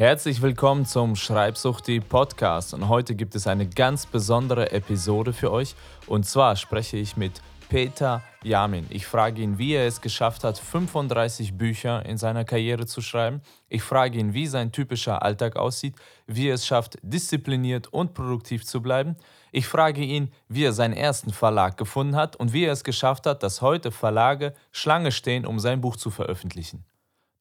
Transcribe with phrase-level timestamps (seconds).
[0.00, 5.74] Herzlich willkommen zum Schreibsuchti Podcast und heute gibt es eine ganz besondere Episode für euch
[6.06, 8.86] und zwar spreche ich mit Peter Yamin.
[8.88, 13.42] Ich frage ihn, wie er es geschafft hat, 35 Bücher in seiner Karriere zu schreiben.
[13.68, 15.96] Ich frage ihn, wie sein typischer Alltag aussieht,
[16.26, 19.16] wie er es schafft, diszipliniert und produktiv zu bleiben.
[19.52, 23.26] Ich frage ihn, wie er seinen ersten Verlag gefunden hat und wie er es geschafft
[23.26, 26.86] hat, dass heute Verlage Schlange stehen, um sein Buch zu veröffentlichen.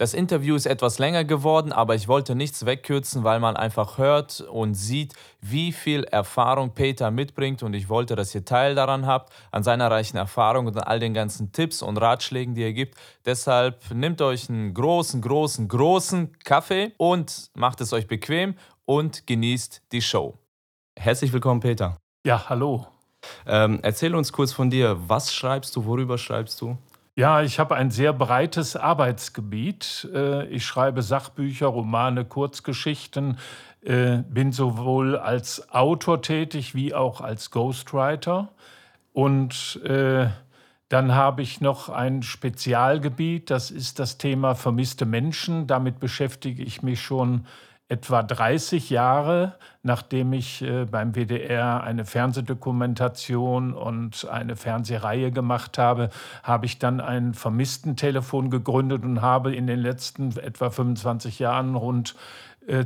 [0.02, 4.40] Das Interview ist etwas länger geworden, aber ich wollte nichts wegkürzen, weil man einfach hört
[4.40, 9.34] und sieht, wie viel Erfahrung Peter mitbringt und ich wollte, dass ihr Teil daran habt,
[9.52, 12.96] an seiner reichen Erfahrung und an all den ganzen Tipps und Ratschlägen, die er gibt.
[13.26, 18.56] Deshalb nehmt euch einen großen, großen, großen Kaffee und macht es euch bequem
[18.86, 20.38] und genießt die Show.
[20.98, 21.98] Herzlich willkommen, Peter.
[22.26, 22.88] Ja, hallo.
[23.46, 24.96] Ähm, erzähl uns kurz von dir.
[25.10, 25.84] Was schreibst du?
[25.84, 26.78] Worüber schreibst du?
[27.20, 30.08] Ja, ich habe ein sehr breites Arbeitsgebiet.
[30.14, 33.38] Äh, ich schreibe Sachbücher, Romane, Kurzgeschichten,
[33.82, 38.48] äh, bin sowohl als Autor tätig wie auch als Ghostwriter.
[39.12, 40.28] Und äh,
[40.88, 45.68] dann habe ich noch ein Spezialgebiet, das ist das Thema vermisste Menschen.
[45.68, 47.46] Damit beschäftige ich mich schon
[47.90, 56.12] etwa 30 Jahre, nachdem ich äh, beim WDR eine Fernsehdokumentation und eine Fernsehreihe gemacht habe,
[56.44, 62.16] habe ich dann ein Vermisstentelefon gegründet und habe in den letzten etwa 25 Jahren rund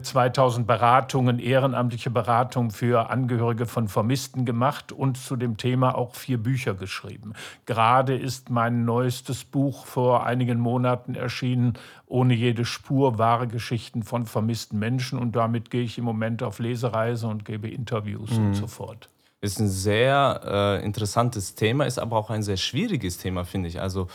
[0.02, 6.16] 2000 äh, Beratungen, ehrenamtliche Beratungen für Angehörige von Vermissten gemacht und zu dem Thema auch
[6.16, 7.34] vier Bücher geschrieben.
[7.66, 11.73] Gerade ist mein neuestes Buch vor einigen Monaten erschienen,
[12.06, 15.20] ohne jede Spur, wahre Geschichten von vermissten Menschen.
[15.20, 18.47] Und damit gehe ich im Moment auf Lesereise und gebe Interviews mhm.
[18.47, 19.09] und so fort
[19.42, 23.81] ist ein sehr äh, interessantes Thema, ist aber auch ein sehr schwieriges Thema, finde ich.
[23.81, 24.08] Also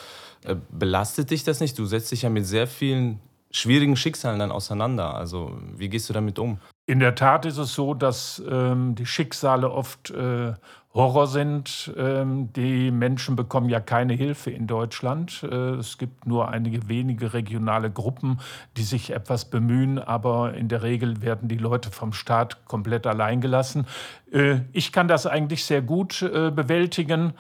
[0.42, 1.78] äh, belastet dich das nicht?
[1.78, 5.14] Du setzt dich ja mit sehr vielen schwierigen Schicksalen dann auseinander?
[5.14, 6.58] Also wie gehst du damit um?
[6.86, 10.54] In der Tat ist es so, dass ähm, die Schicksale oft äh,
[10.94, 11.92] Horror sind.
[11.96, 15.42] Ähm, die Menschen bekommen ja keine Hilfe in Deutschland.
[15.42, 18.40] Äh, es gibt nur einige wenige regionale Gruppen,
[18.76, 23.40] die sich etwas bemühen, aber in der Regel werden die Leute vom Staat komplett allein
[23.40, 23.86] gelassen.
[24.32, 27.34] Äh, ich kann das eigentlich sehr gut äh, bewältigen.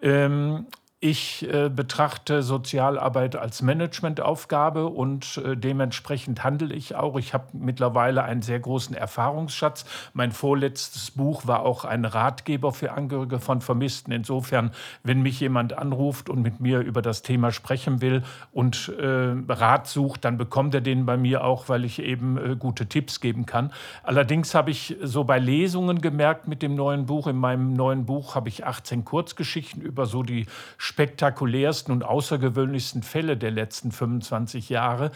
[0.00, 0.66] Ähm,
[0.98, 7.18] ich äh, betrachte Sozialarbeit als Managementaufgabe und äh, dementsprechend handle ich auch.
[7.18, 9.84] Ich habe mittlerweile einen sehr großen Erfahrungsschatz.
[10.14, 14.10] Mein vorletztes Buch war auch ein Ratgeber für Angehörige von Vermissten.
[14.10, 14.70] Insofern,
[15.02, 19.88] wenn mich jemand anruft und mit mir über das Thema sprechen will und äh, Rat
[19.88, 23.44] sucht, dann bekommt er den bei mir auch, weil ich eben äh, gute Tipps geben
[23.44, 23.70] kann.
[24.02, 28.34] Allerdings habe ich so bei Lesungen gemerkt mit dem neuen Buch, in meinem neuen Buch
[28.34, 30.46] habe ich 18 Kurzgeschichten über so die
[30.86, 35.10] spektakulärsten und außergewöhnlichsten Fälle der letzten 25 Jahre.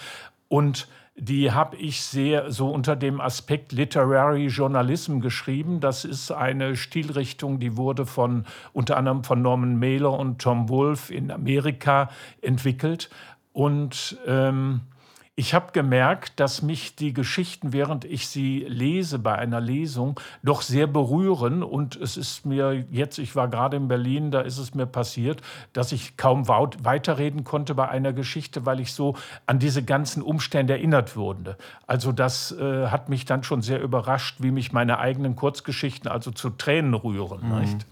[0.48, 5.80] Und die habe ich sehr so unter dem Aspekt Literary Journalism geschrieben.
[5.80, 11.14] Das ist eine Stilrichtung, die wurde von unter anderem von Norman Mailer und Tom Wolfe
[11.14, 12.10] in Amerika
[12.42, 13.10] entwickelt.
[13.52, 14.80] Und ähm,
[15.40, 20.60] ich habe gemerkt, dass mich die Geschichten, während ich sie lese bei einer Lesung, doch
[20.60, 21.62] sehr berühren.
[21.62, 25.40] Und es ist mir jetzt, ich war gerade in Berlin, da ist es mir passiert,
[25.72, 30.74] dass ich kaum weiterreden konnte bei einer Geschichte, weil ich so an diese ganzen Umstände
[30.74, 31.56] erinnert wurde.
[31.86, 36.32] Also das äh, hat mich dann schon sehr überrascht, wie mich meine eigenen Kurzgeschichten also
[36.32, 37.48] zu Tränen rühren.
[37.48, 37.60] Mhm.
[37.60, 37.86] Nicht?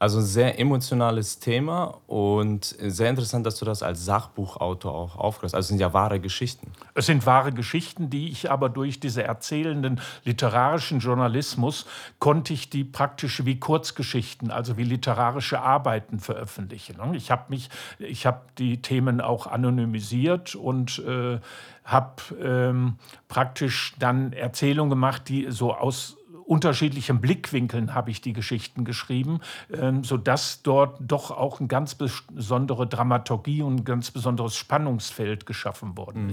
[0.00, 5.54] Also ein sehr emotionales Thema und sehr interessant, dass du das als Sachbuchautor auch aufgreifst.
[5.54, 6.72] Also es sind ja wahre Geschichten.
[6.94, 11.84] Es sind wahre Geschichten, die ich aber durch diese erzählenden literarischen Journalismus
[12.18, 16.96] konnte ich die praktisch wie Kurzgeschichten, also wie literarische Arbeiten veröffentlichen.
[17.12, 17.68] Ich habe mich,
[17.98, 21.40] ich habe die Themen auch anonymisiert und äh,
[21.84, 22.94] habe ähm,
[23.28, 26.16] praktisch dann Erzählungen gemacht, die so aus
[26.50, 29.38] unterschiedlichen Blickwinkeln habe ich die Geschichten geschrieben,
[29.72, 35.96] ähm, sodass dort doch auch eine ganz besondere Dramaturgie und ein ganz besonderes Spannungsfeld geschaffen
[35.96, 36.30] worden mhm.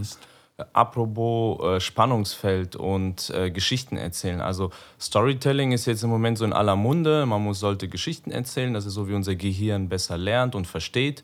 [0.73, 4.41] Apropos äh, Spannungsfeld und äh, Geschichten erzählen.
[4.41, 7.27] Also Storytelling ist jetzt im Moment so in aller Munde.
[7.27, 8.73] Man muss, sollte Geschichten erzählen.
[8.73, 11.21] Das ist so, wie unser Gehirn besser lernt und versteht.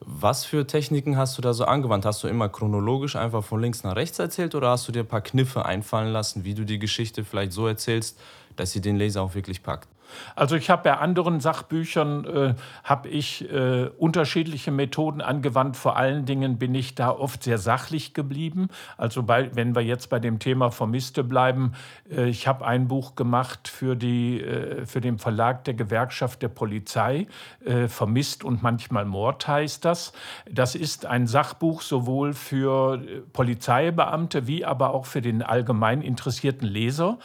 [0.00, 2.04] Was für Techniken hast du da so angewandt?
[2.04, 5.06] Hast du immer chronologisch einfach von links nach rechts erzählt oder hast du dir ein
[5.06, 8.18] paar Kniffe einfallen lassen, wie du die Geschichte vielleicht so erzählst,
[8.56, 9.88] dass sie den Leser auch wirklich packt?
[10.34, 15.76] Also ich habe bei anderen Sachbüchern äh, habe ich äh, unterschiedliche Methoden angewandt.
[15.76, 18.68] Vor allen Dingen bin ich da oft sehr sachlich geblieben.
[18.96, 21.72] Also bei, wenn wir jetzt bei dem Thema Vermisste bleiben,
[22.10, 26.48] äh, ich habe ein Buch gemacht für, die, äh, für den Verlag der Gewerkschaft der
[26.48, 27.26] Polizei.
[27.64, 30.12] Äh, Vermisst und manchmal Mord heißt das.
[30.50, 36.68] Das ist ein Sachbuch sowohl für äh, Polizeibeamte wie aber auch für den allgemein interessierten
[36.68, 37.18] Leser.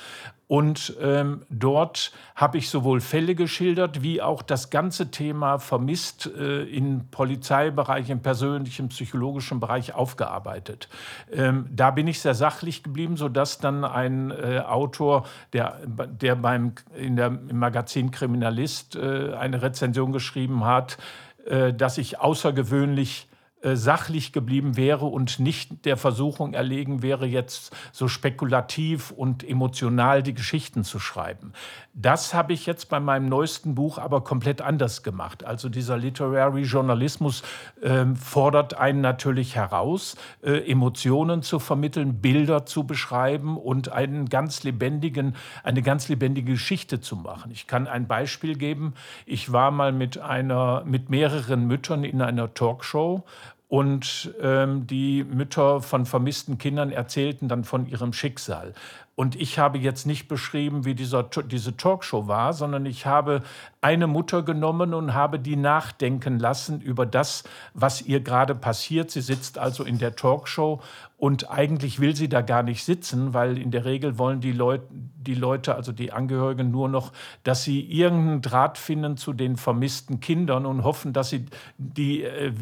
[0.49, 6.63] Und ähm, dort habe ich sowohl Fälle geschildert, wie auch das ganze Thema vermisst äh,
[6.63, 10.89] im Polizeibereich, im persönlichen, psychologischen Bereich aufgearbeitet.
[11.31, 16.73] Ähm, da bin ich sehr sachlich geblieben, sodass dann ein äh, Autor, der, der beim,
[16.97, 20.97] in der, im Magazin Kriminalist äh, eine Rezension geschrieben hat,
[21.45, 23.28] äh, dass ich außergewöhnlich
[23.61, 30.33] sachlich geblieben wäre und nicht der Versuchung erlegen wäre, jetzt so spekulativ und emotional die
[30.33, 31.53] Geschichten zu schreiben.
[31.93, 35.43] Das habe ich jetzt bei meinem neuesten Buch aber komplett anders gemacht.
[35.43, 37.43] Also dieser Literary Journalismus
[37.81, 44.63] äh, fordert einen natürlich heraus, äh, Emotionen zu vermitteln, Bilder zu beschreiben und einen ganz
[44.63, 47.51] lebendigen, eine ganz lebendige Geschichte zu machen.
[47.51, 48.93] Ich kann ein Beispiel geben.
[49.25, 53.25] Ich war mal mit einer, mit mehreren Müttern in einer Talkshow
[53.69, 58.73] und ähm, die Mütter von vermissten Kindern erzählten dann von ihrem Schicksal.
[59.13, 63.41] Und ich habe jetzt nicht beschrieben, wie dieser, diese Talkshow war, sondern ich habe
[63.81, 67.43] eine Mutter genommen und habe die nachdenken lassen über das,
[67.73, 69.11] was ihr gerade passiert.
[69.11, 70.81] Sie sitzt also in der Talkshow
[71.17, 74.85] und eigentlich will sie da gar nicht sitzen, weil in der Regel wollen die Leute,
[74.89, 77.11] die Leute, also die Angehörigen, nur noch,
[77.43, 81.45] dass sie irgendeinen Draht finden zu den vermissten Kindern und hoffen, dass sie
[81.77, 82.53] die äh,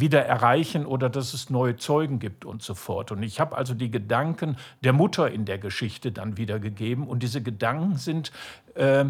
[0.00, 3.12] wieder erreichen oder dass es neue Zeugen gibt und so fort.
[3.12, 7.42] Und ich habe also die Gedanken der Mutter in der Geschichte dann wiedergegeben und diese
[7.42, 8.32] Gedanken sind
[8.74, 9.06] äh,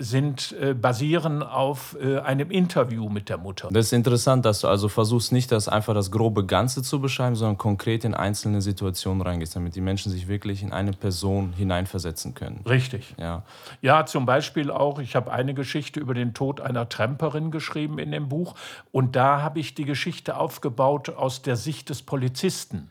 [0.00, 3.68] sind, äh, basieren auf äh, einem Interview mit der Mutter.
[3.70, 7.36] Das ist interessant, dass du also versuchst, nicht das einfach das grobe Ganze zu beschreiben,
[7.36, 12.34] sondern konkret in einzelne Situationen reingehst, damit die Menschen sich wirklich in eine Person hineinversetzen
[12.34, 12.62] können.
[12.68, 13.14] Richtig.
[13.18, 13.44] Ja,
[13.82, 18.10] ja zum Beispiel auch, ich habe eine Geschichte über den Tod einer Tramperin geschrieben in
[18.10, 18.56] dem Buch
[18.90, 22.90] und da habe ich die Geschichte aufgebaut aus der Sicht des Polizisten,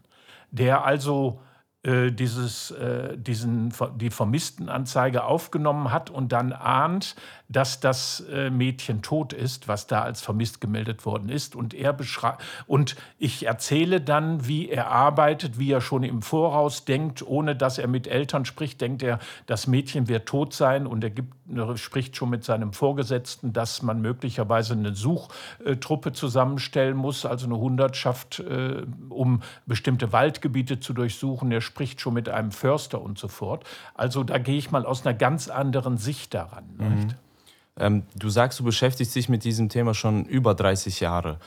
[0.52, 1.51] der also äh,
[1.84, 7.16] dieses, äh, diesen, die Vermisstenanzeige aufgenommen hat und dann ahnt,
[7.52, 11.56] dass das äh, Mädchen tot ist, was da als vermisst gemeldet worden ist.
[11.56, 16.86] Und er beschreibt und ich erzähle dann, wie er arbeitet, wie er schon im Voraus
[16.86, 21.04] denkt, ohne dass er mit Eltern spricht, denkt er, das Mädchen wird tot sein und
[21.04, 21.34] er gibt,
[21.76, 28.40] spricht schon mit seinem Vorgesetzten, dass man möglicherweise eine Suchtruppe zusammenstellen muss, also eine Hundertschaft,
[28.40, 31.52] äh, um bestimmte Waldgebiete zu durchsuchen.
[31.52, 33.66] Er spricht schon mit einem Förster und so fort.
[33.94, 36.64] Also da gehe ich mal aus einer ganz anderen Sicht daran.
[36.78, 37.08] Mhm.
[37.82, 41.38] Ähm, du sagst, du beschäftigst dich mit diesem Thema schon über 30 Jahre.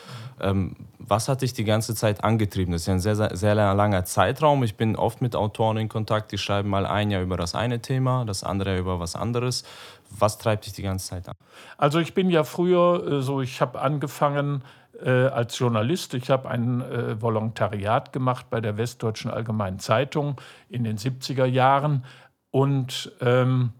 [0.41, 2.73] Ähm, was hat dich die ganze Zeit angetrieben?
[2.73, 4.65] Das ist ja ein sehr, sehr, langer Zeitraum.
[4.65, 7.81] Ich bin oft mit Autoren in Kontakt, die schreiben mal ein Jahr über das eine
[7.81, 9.65] Thema, das andere über was anderes.
[10.11, 11.35] Was treibt dich die ganze Zeit an?
[11.79, 14.63] Also ich bin ja früher äh, so, ich habe angefangen
[15.05, 16.15] äh, als Journalist.
[16.15, 22.05] Ich habe ein äh, Volontariat gemacht bei der Westdeutschen Allgemeinen Zeitung in den 70er Jahren
[22.51, 23.73] und ähm,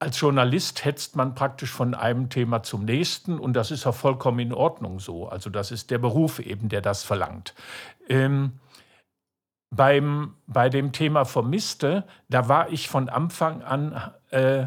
[0.00, 4.38] als Journalist hetzt man praktisch von einem Thema zum nächsten und das ist auch vollkommen
[4.38, 5.28] in Ordnung so.
[5.28, 7.54] Also das ist der Beruf eben, der das verlangt.
[8.08, 8.60] Ähm,
[9.70, 14.66] beim, bei dem Thema Vermisste, da war ich von Anfang an äh,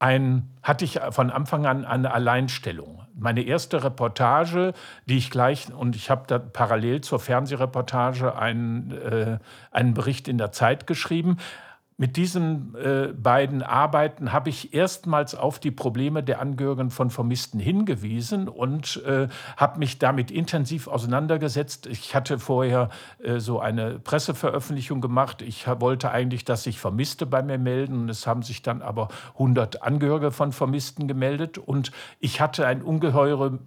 [0.00, 3.02] ein, hatte ich von Anfang an eine Alleinstellung.
[3.14, 4.72] Meine erste Reportage,
[5.06, 9.38] die ich gleich, und ich habe da parallel zur Fernsehreportage einen, äh,
[9.70, 11.38] einen Bericht in der Zeit geschrieben,
[12.00, 17.58] mit diesen äh, beiden Arbeiten habe ich erstmals auf die Probleme der Angehörigen von Vermissten
[17.58, 19.26] hingewiesen und äh,
[19.56, 21.88] habe mich damit intensiv auseinandergesetzt.
[21.88, 25.42] Ich hatte vorher äh, so eine Presseveröffentlichung gemacht.
[25.42, 28.02] Ich wollte eigentlich, dass sich Vermisste bei mir melden.
[28.02, 31.58] Und es haben sich dann aber 100 Angehörige von Vermissten gemeldet.
[31.58, 31.90] Und
[32.20, 33.58] ich hatte ein ungeheure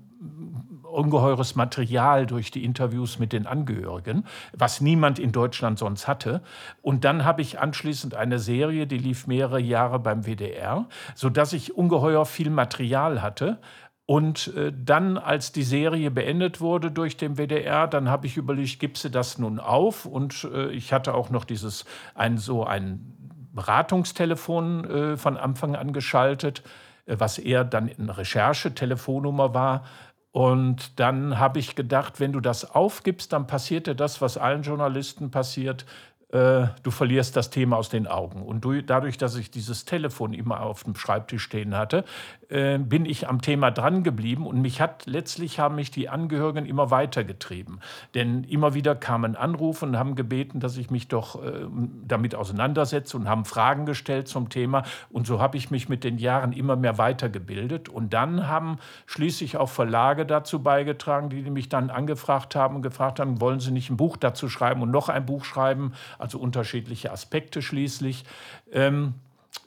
[0.91, 6.41] ungeheures Material durch die Interviews mit den Angehörigen, was niemand in Deutschland sonst hatte.
[6.81, 11.75] Und dann habe ich anschließend eine Serie, die lief mehrere Jahre beim WDR, sodass ich
[11.75, 13.60] ungeheuer viel Material hatte.
[14.05, 18.79] Und äh, dann, als die Serie beendet wurde durch den WDR, dann habe ich überlegt,
[18.79, 20.05] gibst du das nun auf?
[20.05, 23.15] Und äh, ich hatte auch noch dieses, ein, so ein
[23.53, 26.63] Beratungstelefon äh, von Anfang an geschaltet,
[27.05, 29.86] was eher dann eine Recherchetelefonnummer war.
[30.31, 34.63] Und dann habe ich gedacht, wenn du das aufgibst, dann passiert dir das, was allen
[34.63, 35.85] Journalisten passiert.
[36.31, 38.41] äh, du verlierst das Thema aus den Augen.
[38.43, 42.05] Und du, dadurch, dass ich dieses Telefon immer auf dem Schreibtisch stehen hatte,
[42.51, 46.65] äh, bin ich am Thema dran geblieben und mich hat letztlich haben mich die Angehörigen
[46.65, 47.79] immer weitergetrieben.
[48.13, 51.65] Denn immer wieder kamen Anrufe und haben gebeten, dass ich mich doch äh,
[52.08, 54.84] damit auseinandersetze und haben Fragen gestellt zum Thema.
[55.10, 57.89] Und so habe ich mich mit den Jahren immer mehr weitergebildet.
[57.89, 63.20] Und dann haben schließlich auch Verlage dazu beigetragen, die mich dann angefragt haben und gefragt
[63.20, 65.93] haben, wollen Sie nicht ein Buch dazu schreiben und noch ein Buch schreiben?
[66.22, 68.24] also unterschiedliche Aspekte schließlich.
[68.72, 69.15] Ähm,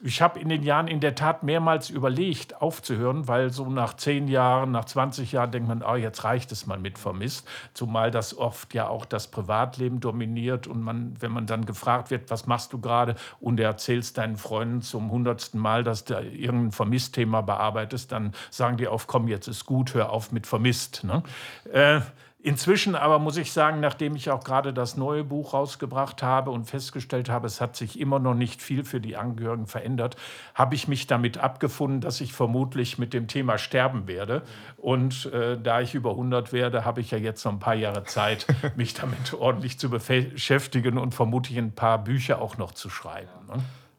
[0.03, 4.27] ich habe in den Jahren in der Tat mehrmals überlegt, aufzuhören, weil so nach zehn
[4.27, 7.47] Jahren, nach 20 Jahren denkt man, oh, jetzt reicht es mal mit vermisst.
[7.73, 12.29] Zumal das oft ja auch das Privatleben dominiert und man, wenn man dann gefragt wird,
[12.29, 17.41] was machst du gerade und erzählst deinen Freunden zum hundertsten Mal, dass du irgendein Vermissthema
[17.41, 21.03] bearbeitest, dann sagen die auf, komm, jetzt ist gut, hör auf mit vermisst.
[21.03, 21.23] Ne?
[21.71, 22.01] Äh,
[22.45, 26.65] Inzwischen aber muss ich sagen, nachdem ich auch gerade das neue Buch rausgebracht habe und
[26.65, 30.15] festgestellt habe, es hat sich immer noch nicht viel für die Angehörigen verändert,
[30.53, 34.43] habe ich mich damit abgefunden, dass ich vermutlich mit dem Thema sterben werde.
[34.77, 38.03] Und äh, da ich über 100 werde, habe ich ja jetzt noch ein paar Jahre
[38.03, 43.31] Zeit, mich damit ordentlich zu beschäftigen und vermutlich ein paar Bücher auch noch zu schreiben.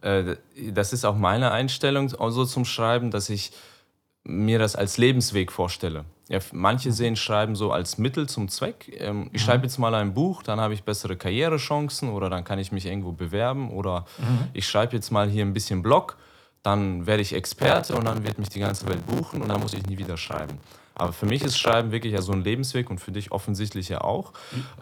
[0.02, 0.36] Ne?
[0.56, 3.50] Äh, das ist auch meine Einstellung so zum Schreiben, dass ich
[4.22, 6.04] mir das als Lebensweg vorstelle.
[6.28, 8.92] Ja, manche sehen Schreiben so als Mittel zum Zweck.
[8.98, 9.46] Ähm, ich mhm.
[9.46, 12.86] schreibe jetzt mal ein Buch, dann habe ich bessere Karrierechancen oder dann kann ich mich
[12.86, 14.48] irgendwo bewerben oder mhm.
[14.52, 16.16] ich schreibe jetzt mal hier ein bisschen Blog,
[16.64, 19.72] dann werde ich Experte und dann wird mich die ganze Welt buchen und dann muss
[19.72, 20.58] ich nie wieder schreiben.
[20.98, 24.00] Aber für mich ist Schreiben wirklich ja so ein Lebensweg und für dich offensichtlich ja
[24.00, 24.32] auch.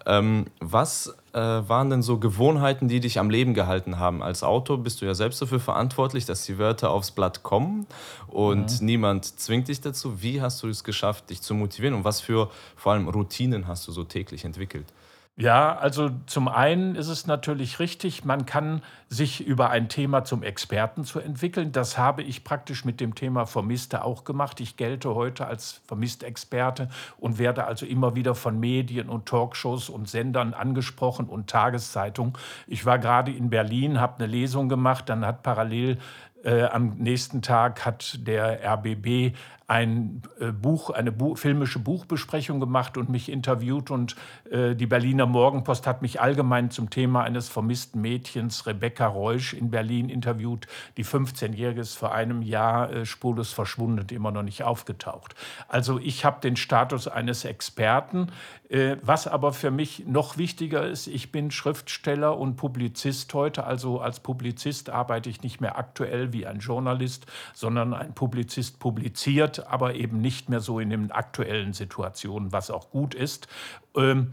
[0.07, 4.23] Ähm, was äh, waren denn so Gewohnheiten, die dich am Leben gehalten haben?
[4.23, 7.89] Als Autor bist du ja selbst dafür verantwortlich, dass die Wörter aufs Blatt kommen
[8.29, 8.87] und mhm.
[8.87, 10.23] niemand zwingt dich dazu.
[10.23, 13.89] Wie hast du es geschafft, dich zu motivieren und was für vor allem Routinen hast
[13.89, 14.87] du so täglich entwickelt?
[15.37, 20.45] Ja, also zum einen ist es natürlich richtig, man kann sich über ein Thema zum
[20.45, 21.73] Experten zu entwickeln.
[21.73, 24.61] Das habe ich praktisch mit dem Thema Vermisste auch gemacht.
[24.61, 26.89] Ich gelte heute als Vermisst-Experte
[27.19, 32.35] und werde also immer wieder von Medien und Talkshows und Sendern angesprochen und Tageszeitungen.
[32.69, 35.99] Ich war gerade in Berlin, habe eine Lesung gemacht, dann hat parallel
[36.45, 39.35] äh, am nächsten Tag hat der RBB
[39.67, 43.91] ein äh, Buch, eine Bu filmische Buchbesprechung gemacht und mich interviewt.
[43.91, 44.15] Und
[44.51, 49.71] äh, die Berliner Morgenpost hat mich allgemein zum Thema eines vermissten Mädchens, Rebecca Reusch, in
[49.71, 50.67] Berlin interviewt.
[50.97, 55.35] Die 15-Jährige ist vor einem Jahr äh, spurlos verschwunden und immer noch nicht aufgetaucht.
[55.69, 58.29] Also ich habe den Status eines Experten.
[58.69, 63.65] Äh, was aber für mich noch wichtiger ist, ich bin Schriftsteller und Publizist heute.
[63.65, 69.54] Also als Publizist arbeite ich nicht mehr aktuell wie ein Journalist, sondern ein Publizist publiziert
[69.55, 73.49] passiert, aber eben nicht mehr so in den aktuellen Situationen, was auch gut ist.
[73.97, 74.33] Ähm,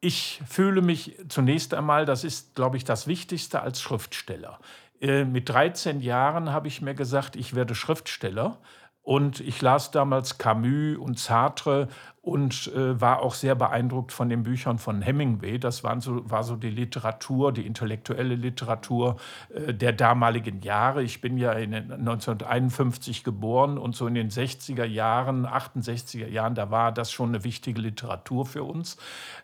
[0.00, 4.58] ich fühle mich zunächst einmal, das ist, glaube ich, das Wichtigste als Schriftsteller.
[5.00, 8.58] Äh, mit 13 Jahren habe ich mir gesagt, ich werde Schriftsteller.
[9.06, 11.86] Und ich las damals Camus und Sartre
[12.22, 15.60] und äh, war auch sehr beeindruckt von den Büchern von Hemingway.
[15.60, 19.14] Das waren so, war so die Literatur, die intellektuelle Literatur
[19.54, 21.04] äh, der damaligen Jahre.
[21.04, 26.72] Ich bin ja in 1951 geboren und so in den 60er Jahren, 68er Jahren, da
[26.72, 28.96] war das schon eine wichtige Literatur für uns.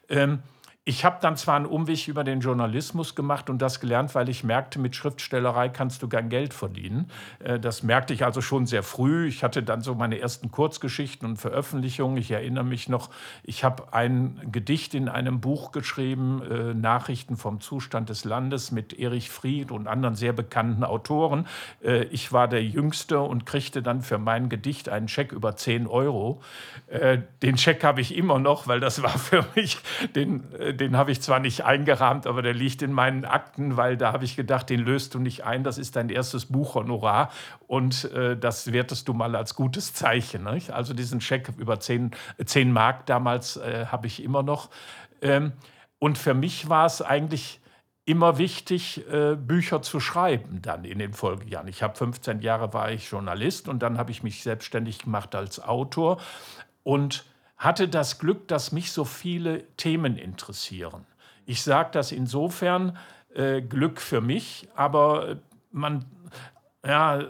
[0.08, 0.40] Ähm,
[0.84, 4.42] ich habe dann zwar einen Umweg über den Journalismus gemacht und das gelernt, weil ich
[4.42, 7.08] merkte, mit Schriftstellerei kannst du gern Geld verdienen.
[7.38, 9.28] Äh, das merkte ich also schon sehr früh.
[9.28, 12.16] Ich hatte dann so meine ersten Kurzgeschichten und Veröffentlichungen.
[12.16, 13.10] Ich erinnere mich noch,
[13.44, 18.92] ich habe ein Gedicht in einem Buch geschrieben, äh, Nachrichten vom Zustand des Landes mit
[18.92, 21.46] Erich Fried und anderen sehr bekannten Autoren.
[21.84, 25.86] Äh, ich war der Jüngste und kriegte dann für mein Gedicht einen Scheck über 10
[25.86, 26.40] Euro.
[27.42, 29.78] Den Scheck habe ich immer noch, weil das war für mich
[30.14, 34.12] den den habe ich zwar nicht eingerahmt, aber der liegt in meinen Akten, weil da
[34.12, 35.64] habe ich gedacht, den löst du nicht ein.
[35.64, 37.30] Das ist dein erstes Buchhonorar
[37.66, 40.44] und äh, das wertest du mal als gutes Zeichen.
[40.44, 40.70] Nicht?
[40.70, 42.12] Also diesen Scheck über 10,
[42.44, 44.70] 10 Mark damals äh, habe ich immer noch.
[45.20, 45.52] Ähm,
[45.98, 47.60] und für mich war es eigentlich
[48.04, 51.68] immer wichtig, äh, Bücher zu schreiben dann in den Folgejahren.
[51.68, 55.62] Ich habe 15 Jahre war ich Journalist und dann habe ich mich selbstständig gemacht als
[55.62, 56.20] Autor
[56.82, 57.24] und
[57.62, 61.06] hatte das Glück, dass mich so viele Themen interessieren.
[61.46, 62.98] Ich sage das insofern
[63.34, 65.36] äh, Glück für mich, aber
[65.70, 66.04] man,
[66.84, 67.20] ja,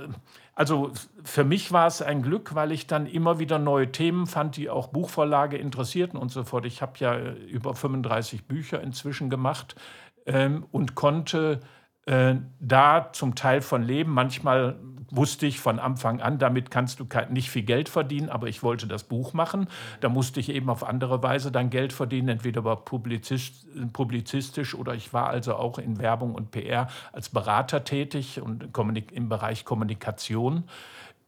[0.55, 0.91] also
[1.23, 4.71] für mich war es ein Glück, weil ich dann immer wieder neue Themen fand, die
[4.71, 6.65] auch Buchverlage interessierten und so fort.
[6.65, 9.77] Ich habe ja äh, über 35 Bücher inzwischen gemacht
[10.25, 11.61] ähm, und konnte
[12.07, 14.13] äh, da zum Teil von leben.
[14.13, 14.79] Manchmal
[15.13, 18.87] wusste ich von Anfang an, damit kannst du nicht viel Geld verdienen, aber ich wollte
[18.87, 19.69] das Buch machen.
[20.01, 24.95] Da musste ich eben auf andere Weise dann Geld verdienen, entweder über Publizist, publizistisch oder
[24.95, 28.71] ich war also auch in Werbung und PR als Berater tätig und
[29.13, 30.65] im Bereich Kommunikation.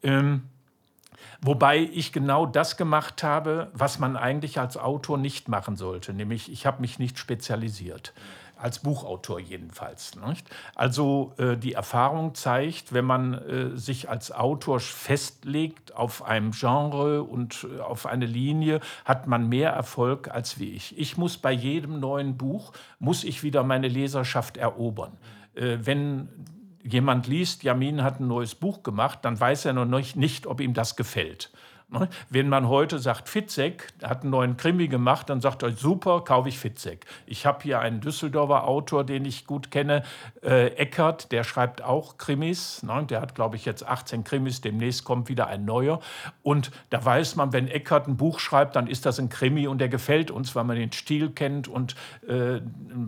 [0.03, 0.45] Ähm,
[1.41, 6.51] Wobei ich genau das gemacht habe, was man eigentlich als Autor nicht machen sollte, nämlich
[6.51, 8.15] ich habe mich nicht spezialisiert
[8.65, 10.17] als Buchautor jedenfalls.
[10.27, 10.49] Nicht?
[10.75, 17.23] Also äh, die Erfahrung zeigt, wenn man äh, sich als Autor festlegt auf einem Genre
[17.23, 20.99] und äh, auf eine Linie, hat man mehr Erfolg als wie ich.
[20.99, 25.13] Ich muss bei jedem neuen Buch, muss ich wieder meine Leserschaft erobern.
[25.55, 26.31] Äh, wenn
[26.83, 30.73] jemand liest, Jamin hat ein neues Buch gemacht, dann weiß er noch nicht, ob ihm
[30.73, 31.51] das gefällt.
[31.95, 32.09] Ne?
[32.29, 36.49] Wenn man heute sagt, Fitzek hat einen neuen Krimi gemacht, dann sagt er, super, kaufe
[36.49, 37.07] ich Fitzek.
[37.27, 40.03] Ich habe hier einen Düsseldorfer Autor, den ich gut kenne,
[40.43, 42.83] äh, Eckert, der schreibt auch Krimis.
[42.83, 43.05] Ne?
[43.09, 46.01] Der hat, glaube ich, jetzt 18 Krimis, demnächst kommt wieder ein neuer.
[46.43, 49.79] Und da weiß man, wenn Eckert ein Buch schreibt, dann ist das ein Krimi und
[49.79, 51.95] der gefällt uns, weil man den Stil kennt und
[52.29, 52.61] äh,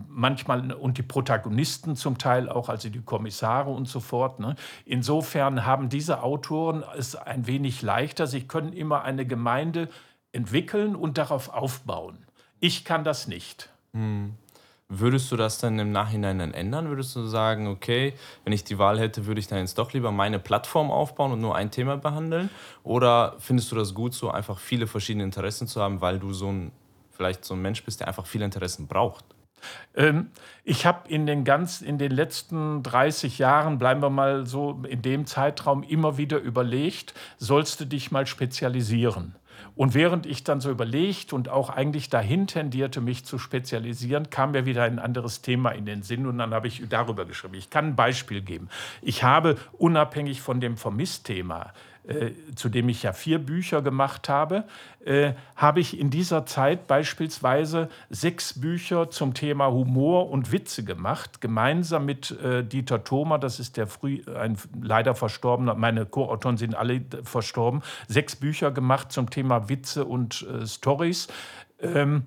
[0.09, 4.41] manchmal und die Protagonisten zum Teil auch, also die Kommissare und so fort.
[4.41, 4.55] Ne?
[4.85, 8.27] Insofern haben diese Autoren es ein wenig leichter.
[8.27, 9.89] Sie können immer eine Gemeinde
[10.33, 12.27] entwickeln und darauf aufbauen.
[12.61, 13.71] Ich kann das nicht.
[13.93, 14.35] Hm.
[14.89, 16.89] Würdest du das dann im Nachhinein dann ändern?
[16.89, 18.15] Würdest du sagen, okay,
[18.45, 21.41] wenn ich die Wahl hätte, würde ich dann jetzt doch lieber meine Plattform aufbauen und
[21.41, 22.51] nur ein Thema behandeln?
[22.85, 26.53] Oder findest du das gut, so einfach viele verschiedene Interessen zu haben, weil du so
[26.53, 26.71] ein,
[27.11, 29.25] vielleicht so ein Mensch bist, der einfach viele Interessen braucht?
[29.95, 30.31] Ähm,
[30.65, 35.03] ich habe in den ganz in den letzten 30 Jahren, bleiben wir mal so in
[35.03, 39.35] dem Zeitraum, immer wieder überlegt, sollst du dich mal spezialisieren?
[39.75, 44.53] Und während ich dann so überlegt und auch eigentlich dahin tendierte, mich zu spezialisieren, kam
[44.53, 47.55] mir wieder ein anderes Thema in den Sinn und dann habe ich darüber geschrieben.
[47.55, 48.69] Ich kann ein Beispiel geben.
[49.03, 51.73] Ich habe unabhängig von dem Vermissthema
[52.09, 54.65] äh, zu dem ich ja vier Bücher gemacht habe,
[55.05, 61.41] äh, habe ich in dieser Zeit beispielsweise sechs Bücher zum Thema Humor und Witze gemacht,
[61.41, 66.75] gemeinsam mit äh, Dieter Thoma, das ist der früh, ein leider verstorbener, meine Co-Autoren sind
[66.75, 71.29] alle verstorben, sechs Bücher gemacht zum Thema Witze und äh, Stories.
[71.79, 72.25] Ähm,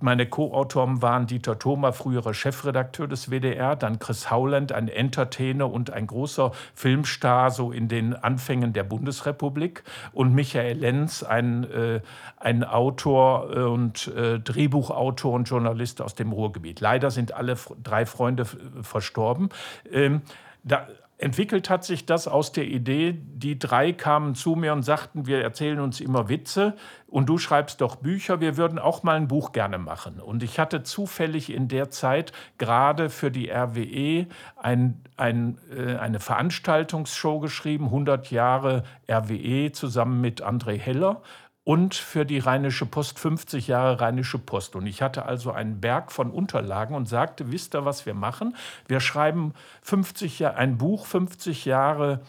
[0.00, 5.90] meine Co-Autoren waren Dieter Thoma, früherer Chefredakteur des WDR, dann Chris Howland, ein Entertainer und
[5.90, 12.00] ein großer Filmstar so in den Anfängen der Bundesrepublik und Michael Lenz, ein, äh,
[12.36, 16.80] ein Autor äh, und äh, Drehbuchautor und Journalist aus dem Ruhrgebiet.
[16.80, 18.44] Leider sind alle drei Freunde
[18.82, 19.50] verstorben.
[19.92, 20.22] Ähm,
[20.64, 20.88] da,
[21.20, 25.42] Entwickelt hat sich das aus der Idee, die drei kamen zu mir und sagten, wir
[25.42, 29.52] erzählen uns immer Witze und du schreibst doch Bücher, wir würden auch mal ein Buch
[29.52, 30.18] gerne machen.
[30.18, 36.20] Und ich hatte zufällig in der Zeit gerade für die RWE ein, ein, äh, eine
[36.20, 41.20] Veranstaltungsshow geschrieben, 100 Jahre RWE zusammen mit André Heller
[41.64, 44.76] und für die Rheinische Post 50 Jahre Rheinische Post.
[44.76, 48.56] Und ich hatte also einen Berg von Unterlagen und sagte, wisst ihr, was wir machen?
[48.88, 52.20] Wir schreiben 50 ein Buch 50 Jahre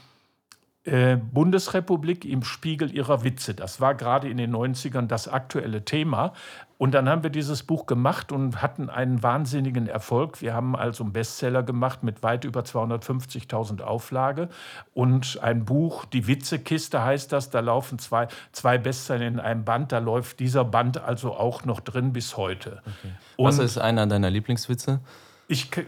[0.83, 3.53] äh, Bundesrepublik im Spiegel ihrer Witze.
[3.53, 6.33] Das war gerade in den 90ern das aktuelle Thema.
[6.79, 10.41] Und dann haben wir dieses Buch gemacht und hatten einen wahnsinnigen Erfolg.
[10.41, 14.49] Wir haben also einen Bestseller gemacht mit weit über 250.000 Auflage
[14.95, 19.91] und ein Buch, die Witzekiste heißt das, da laufen zwei, zwei Bestseller in einem Band,
[19.91, 22.81] da läuft dieser Band also auch noch drin bis heute.
[22.81, 23.13] Okay.
[23.37, 24.99] Was ist einer deiner Lieblingswitze?
[25.47, 25.69] Ich...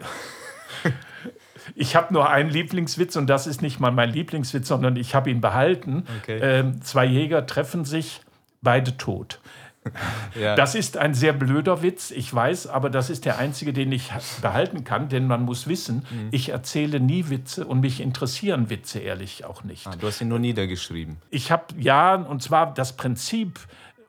[1.75, 5.29] Ich habe nur einen Lieblingswitz und das ist nicht mal mein Lieblingswitz, sondern ich habe
[5.29, 6.05] ihn behalten.
[6.21, 6.39] Okay.
[6.41, 8.21] Ähm, zwei Jäger treffen sich,
[8.61, 9.39] beide tot.
[10.39, 10.55] Ja.
[10.55, 14.09] Das ist ein sehr blöder Witz, ich weiß, aber das ist der einzige, den ich
[14.41, 16.29] behalten kann, denn man muss wissen, mhm.
[16.31, 19.85] ich erzähle nie Witze und mich interessieren Witze ehrlich auch nicht.
[19.85, 21.17] Ah, du hast ihn nur niedergeschrieben.
[21.29, 23.59] Ich habe, ja, und zwar das Prinzip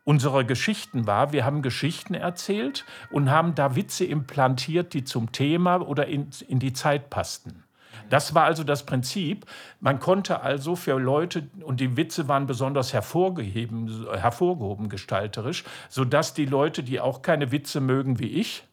[0.04, 5.76] unserer Geschichten war, wir haben Geschichten erzählt und haben da Witze implantiert, die zum Thema
[5.76, 7.64] oder in, in die Zeit passten.
[8.10, 9.46] Das war also das Prinzip.
[9.80, 16.46] Man konnte also für Leute, und die Witze waren besonders hervorgehoben, hervorgehoben gestalterisch, sodass die
[16.46, 18.64] Leute, die auch keine Witze mögen wie ich,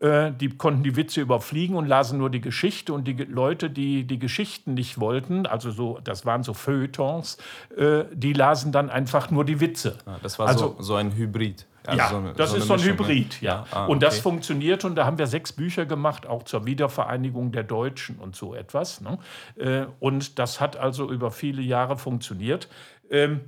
[0.00, 2.92] äh, die konnten die Witze überfliegen und lasen nur die Geschichte.
[2.92, 7.36] Und die Leute, die die Geschichten nicht wollten, also so, das waren so Feuilletons,
[7.76, 9.98] äh, die lasen dann einfach nur die Witze.
[10.06, 11.66] Ah, das war also, so, so ein Hybrid.
[11.86, 13.02] Also ja, so eine, das so ist so ein Mischung, ne?
[13.04, 13.66] Hybrid, ja.
[13.70, 13.92] Ah, okay.
[13.92, 18.18] Und das funktioniert und da haben wir sechs Bücher gemacht, auch zur Wiedervereinigung der Deutschen
[18.18, 19.00] und so etwas.
[19.00, 19.18] Ne?
[19.56, 22.68] Äh, und das hat also über viele Jahre funktioniert.
[23.10, 23.40] Ähm,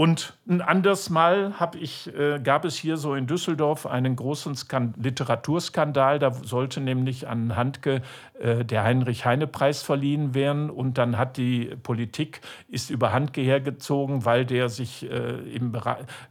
[0.00, 4.94] Und ein anderes Mal ich, äh, gab es hier so in Düsseldorf einen großen Skan
[4.96, 6.18] Literaturskandal.
[6.18, 8.00] Da sollte nämlich an Handke
[8.40, 10.70] äh, der Heinrich-Heine-Preis verliehen werden.
[10.70, 15.74] Und dann hat die Politik ist über Handke hergezogen, weil der sich äh, im,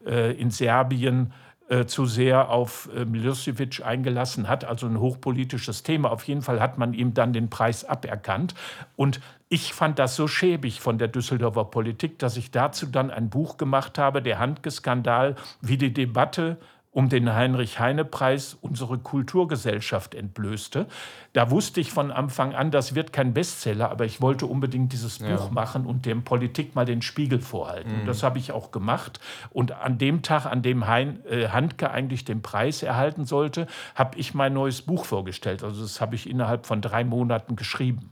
[0.03, 1.31] äh, in Serbien
[1.69, 6.11] äh, zu sehr auf äh, Milosevic eingelassen hat, also ein hochpolitisches Thema.
[6.11, 8.55] Auf jeden Fall hat man ihm dann den Preis aberkannt.
[8.95, 13.29] Und ich fand das so schäbig von der Düsseldorfer Politik, dass ich dazu dann ein
[13.29, 16.57] Buch gemacht habe, der Handgeskandal, wie die Debatte
[16.91, 20.87] um den Heinrich-Heine-Preis unsere Kulturgesellschaft entblößte.
[21.33, 25.19] Da wusste ich von Anfang an, das wird kein Bestseller, aber ich wollte unbedingt dieses
[25.19, 25.35] ja.
[25.35, 28.01] Buch machen und dem Politik mal den Spiegel vorhalten.
[28.01, 28.05] Mhm.
[28.05, 29.19] Das habe ich auch gemacht.
[29.51, 34.17] Und an dem Tag, an dem hein, äh, Handke eigentlich den Preis erhalten sollte, habe
[34.17, 35.63] ich mein neues Buch vorgestellt.
[35.63, 38.09] Also das habe ich innerhalb von drei Monaten geschrieben.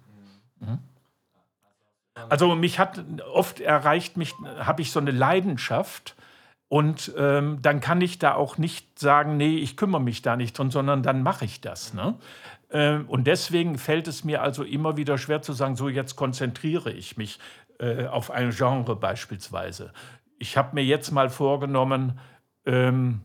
[0.59, 0.79] Mhm.
[2.29, 3.03] Also mich hat
[3.33, 6.15] oft erreicht, mich habe ich so eine Leidenschaft
[6.69, 10.57] und ähm, dann kann ich da auch nicht sagen, nee, ich kümmere mich da nicht
[10.57, 11.93] drum, sondern dann mache ich das.
[11.93, 12.15] Ne?
[12.71, 16.91] Ähm, und deswegen fällt es mir also immer wieder schwer zu sagen, so jetzt konzentriere
[16.91, 17.39] ich mich
[17.79, 19.93] äh, auf ein Genre beispielsweise.
[20.39, 22.19] Ich habe mir jetzt mal vorgenommen,
[22.65, 23.21] ähm,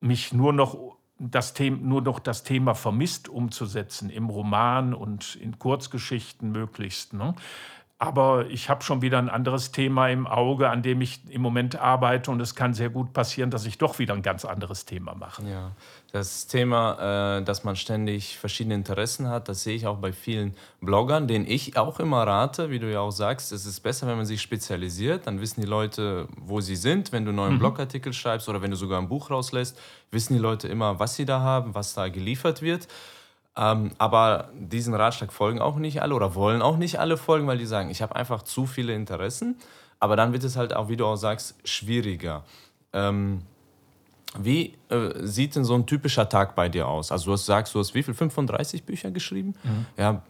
[0.00, 5.58] mich nur noch das Thema, nur noch das Thema vermisst umzusetzen im Roman und in
[5.58, 7.12] Kurzgeschichten möglichst.
[7.12, 7.34] Ne?
[8.00, 11.74] Aber ich habe schon wieder ein anderes Thema im Auge, an dem ich im Moment
[11.80, 12.30] arbeite.
[12.30, 15.42] Und es kann sehr gut passieren, dass ich doch wieder ein ganz anderes Thema mache.
[15.42, 15.72] Ja,
[16.12, 20.54] das Thema, äh, dass man ständig verschiedene Interessen hat, das sehe ich auch bei vielen
[20.80, 24.16] Bloggern, denen ich auch immer rate, wie du ja auch sagst, es ist besser, wenn
[24.16, 25.26] man sich spezialisiert.
[25.26, 27.10] Dann wissen die Leute, wo sie sind.
[27.10, 27.58] Wenn du einen neuen mhm.
[27.58, 29.76] Blogartikel schreibst oder wenn du sogar ein Buch rauslässt,
[30.12, 32.86] wissen die Leute immer, was sie da haben, was da geliefert wird.
[33.58, 37.58] Ähm, aber diesen Ratschlag folgen auch nicht alle oder wollen auch nicht alle folgen, weil
[37.58, 39.56] die sagen, ich habe einfach zu viele Interessen.
[39.98, 42.44] Aber dann wird es halt auch, wie du auch sagst, schwieriger.
[42.92, 43.42] Ähm,
[44.36, 47.10] wie äh, sieht denn so ein typischer Tag bei dir aus?
[47.10, 48.12] Also du hast, sagst, du hast wie viel?
[48.12, 49.54] 35 Bücher geschrieben?
[49.64, 49.86] Mhm.
[49.96, 50.22] Ja,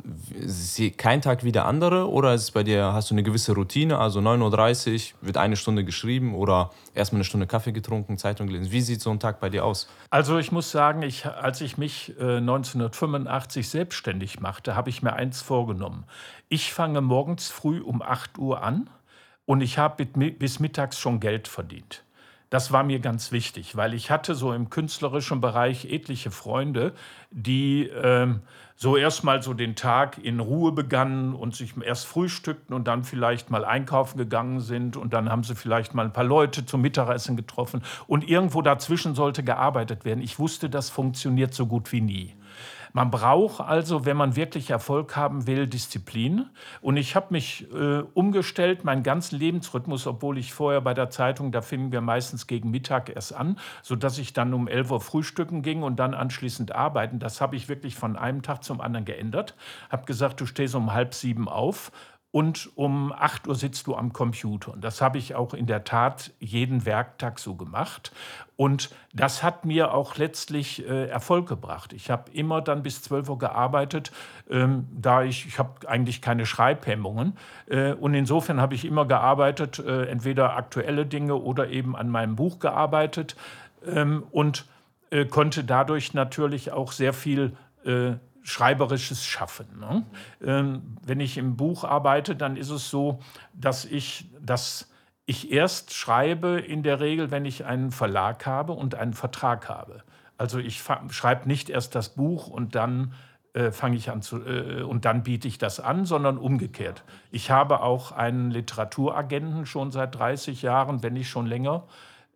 [0.96, 2.08] kein Tag wie der andere?
[2.08, 3.98] Oder ist es bei dir, hast du eine gewisse Routine?
[3.98, 8.70] Also 9.30 Uhr wird eine Stunde geschrieben oder erstmal eine Stunde Kaffee getrunken, Zeitung gelesen.
[8.70, 9.88] Wie sieht so ein Tag bei dir aus?
[10.10, 15.14] Also ich muss sagen, ich, als ich mich äh, 1985 selbstständig machte, habe ich mir
[15.14, 16.04] eins vorgenommen.
[16.48, 18.88] Ich fange morgens früh um 8 Uhr an
[19.44, 22.04] und ich habe bis mittags schon Geld verdient.
[22.50, 26.94] Das war mir ganz wichtig, weil ich hatte so im künstlerischen Bereich etliche Freunde,
[27.30, 28.40] die ähm,
[28.74, 33.50] so erstmal so den Tag in Ruhe begannen und sich erst frühstückten und dann vielleicht
[33.50, 37.36] mal einkaufen gegangen sind und dann haben sie vielleicht mal ein paar Leute zum Mittagessen
[37.36, 40.22] getroffen und irgendwo dazwischen sollte gearbeitet werden.
[40.22, 42.34] Ich wusste, das funktioniert so gut wie nie.
[42.92, 46.46] Man braucht also, wenn man wirklich Erfolg haben will, Disziplin.
[46.80, 51.52] Und ich habe mich äh, umgestellt, meinen ganzen Lebensrhythmus, obwohl ich vorher bei der Zeitung,
[51.52, 55.62] da fingen wir meistens gegen Mittag erst an, sodass ich dann um 11 Uhr frühstücken
[55.62, 57.18] ging und dann anschließend arbeiten.
[57.18, 59.54] Das habe ich wirklich von einem Tag zum anderen geändert.
[59.90, 61.92] Habe gesagt, du stehst um halb sieben auf
[62.30, 64.72] und um 8 Uhr sitzt du am Computer.
[64.72, 68.12] Und das habe ich auch in der Tat jeden Werktag so gemacht.
[68.56, 71.94] Und das hat mir auch letztlich äh, Erfolg gebracht.
[71.94, 74.12] Ich habe immer dann bis 12 Uhr gearbeitet,
[74.50, 77.36] ähm, da ich, ich habe eigentlich keine Schreibhemmungen.
[77.66, 82.36] Äh, und insofern habe ich immer gearbeitet, äh, entweder aktuelle Dinge oder eben an meinem
[82.36, 83.36] Buch gearbeitet
[83.86, 84.66] ähm, und
[85.10, 89.66] äh, konnte dadurch natürlich auch sehr viel äh, schreiberisches Schaffen.
[89.78, 90.06] Ne?
[90.42, 93.20] Ähm, wenn ich im Buch arbeite, dann ist es so,
[93.54, 94.88] dass ich das
[95.26, 100.02] ich erst schreibe in der Regel, wenn ich einen Verlag habe und einen Vertrag habe.
[100.38, 103.12] Also ich schreibe nicht erst das Buch und dann
[103.52, 107.04] äh, fange ich an zu äh, und dann biete ich das an, sondern umgekehrt.
[107.30, 111.84] Ich habe auch einen Literaturagenten schon seit 30 Jahren, wenn nicht schon länger,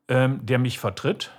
[0.09, 1.31] ähm, der mich vertritt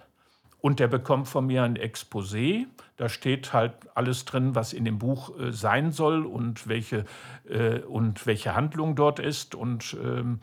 [0.60, 2.66] und der bekommt von mir ein Exposé.
[2.98, 7.06] Da steht halt alles drin, was in dem Buch äh, sein soll und welche,
[7.50, 9.56] äh, und welche Handlung dort ist.
[9.56, 10.40] Und ähm,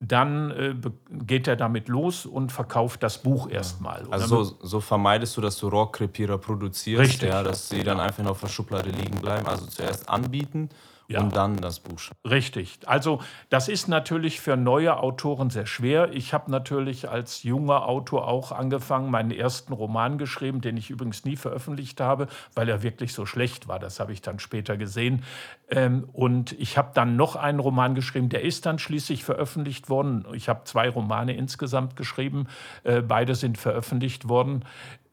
[0.00, 0.74] dann äh,
[1.10, 4.06] geht er damit los und verkauft das Buch erstmal.
[4.10, 7.28] Also so, so, vermeidest du, dass du Rohrkrepierer produzierst, Richtig.
[7.28, 9.46] Ja, dass sie dann einfach auf der Schublade liegen bleiben.
[9.46, 10.68] Also zuerst anbieten
[11.08, 11.20] ja.
[11.20, 12.00] und dann das Buch.
[12.28, 12.78] Richtig.
[12.86, 16.12] Also das ist natürlich für neue Autoren sehr schwer.
[16.12, 21.24] Ich habe natürlich als junger Autor auch angefangen, meinen ersten Roman geschrieben, den ich übrigens
[21.24, 23.78] nie veröffentlicht habe, weil er wirklich so schlecht war.
[23.78, 25.24] Das habe ich dann später gesehen.
[25.70, 30.24] Ähm, und ich habe dann noch einen Roman geschrieben, der ist dann schließlich veröffentlicht worden.
[30.34, 32.46] Ich habe zwei Romane insgesamt geschrieben.
[32.82, 34.64] Äh, beide sind veröffentlicht worden.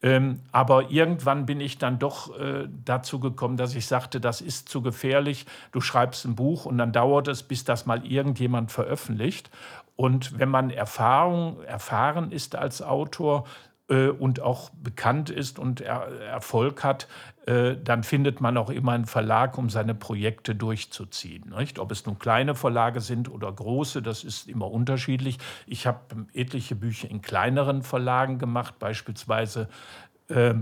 [0.02, 4.68] Ähm, aber irgendwann bin ich dann doch äh, dazu gekommen, dass ich sagte, das ist
[4.68, 5.46] zu gefährlich.
[5.70, 9.50] Du schreibst ein Buch und dann dauert es, bis das mal irgendjemand veröffentlicht.
[9.94, 13.44] Und wenn man Erfahrung, erfahren ist als Autor,
[13.92, 17.08] äh, und auch bekannt ist und er, Erfolg hat,
[17.44, 21.52] dann findet man auch immer einen Verlag, um seine Projekte durchzuziehen.
[21.58, 21.80] Nicht?
[21.80, 25.38] Ob es nun kleine Verlage sind oder große, das ist immer unterschiedlich.
[25.66, 25.98] Ich habe
[26.34, 29.68] etliche Bücher in kleineren Verlagen gemacht, beispielsweise
[30.28, 30.54] äh,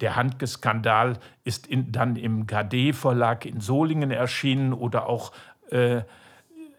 [0.00, 5.32] der Handke-Skandal ist in, dann im KD-Verlag in Solingen erschienen oder auch
[5.70, 6.02] äh,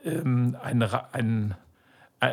[0.03, 1.55] ähm, ein, ein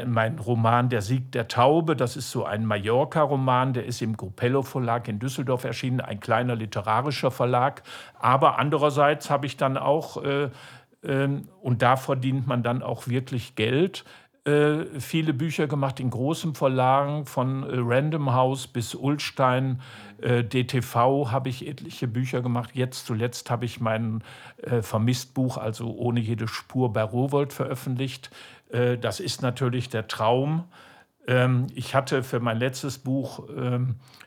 [0.06, 4.62] mein Roman Der Sieg der Taube, das ist so ein Mallorca-Roman, der ist im Gruppello
[4.62, 7.82] Verlag in Düsseldorf erschienen, ein kleiner literarischer Verlag.
[8.18, 10.48] Aber andererseits habe ich dann auch, äh,
[11.02, 11.28] äh,
[11.60, 14.04] und da verdient man dann auch wirklich Geld,
[14.46, 19.80] äh, viele Bücher gemacht in großen Verlagen, von äh, Random House bis Ulstein,
[20.20, 22.70] äh, DTV habe ich etliche Bücher gemacht.
[22.74, 24.22] Jetzt zuletzt habe ich mein
[24.62, 28.30] äh, Vermisst-Buch, also ohne jede Spur, bei Rowold veröffentlicht.
[28.74, 30.64] Äh, das ist natürlich der Traum.
[31.26, 33.48] Ähm, ich hatte für mein letztes Buch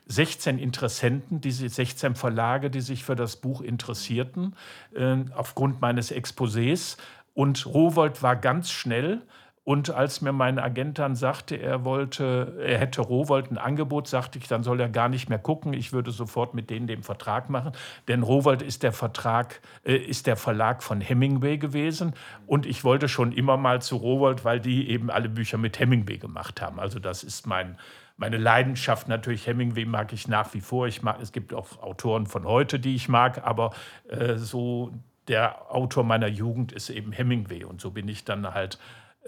[0.06, 4.56] 16 ähm, Interessenten, diese 16 Verlage, die sich für das Buch interessierten,
[4.96, 6.96] ähm, aufgrund meines Exposés.
[7.34, 9.22] Und Rowold war ganz schnell
[9.68, 14.38] und als mir mein Agent dann sagte, er wollte, er hätte Rowold ein Angebot, sagte
[14.38, 15.74] ich, dann soll er gar nicht mehr gucken.
[15.74, 17.72] Ich würde sofort mit denen den Vertrag machen.
[18.08, 22.14] Denn Rowold ist der Vertrag, äh, ist der Verlag von Hemingway gewesen.
[22.46, 26.16] Und ich wollte schon immer mal zu Rowold, weil die eben alle Bücher mit Hemingway
[26.16, 26.80] gemacht haben.
[26.80, 27.76] Also das ist mein,
[28.16, 29.46] meine Leidenschaft natürlich.
[29.46, 30.86] Hemingway mag ich nach wie vor.
[30.86, 33.74] Ich mag, es gibt auch Autoren von heute, die ich mag, aber
[34.08, 34.94] äh, so
[35.28, 37.64] der Autor meiner Jugend ist eben Hemingway.
[37.64, 38.78] Und so bin ich dann halt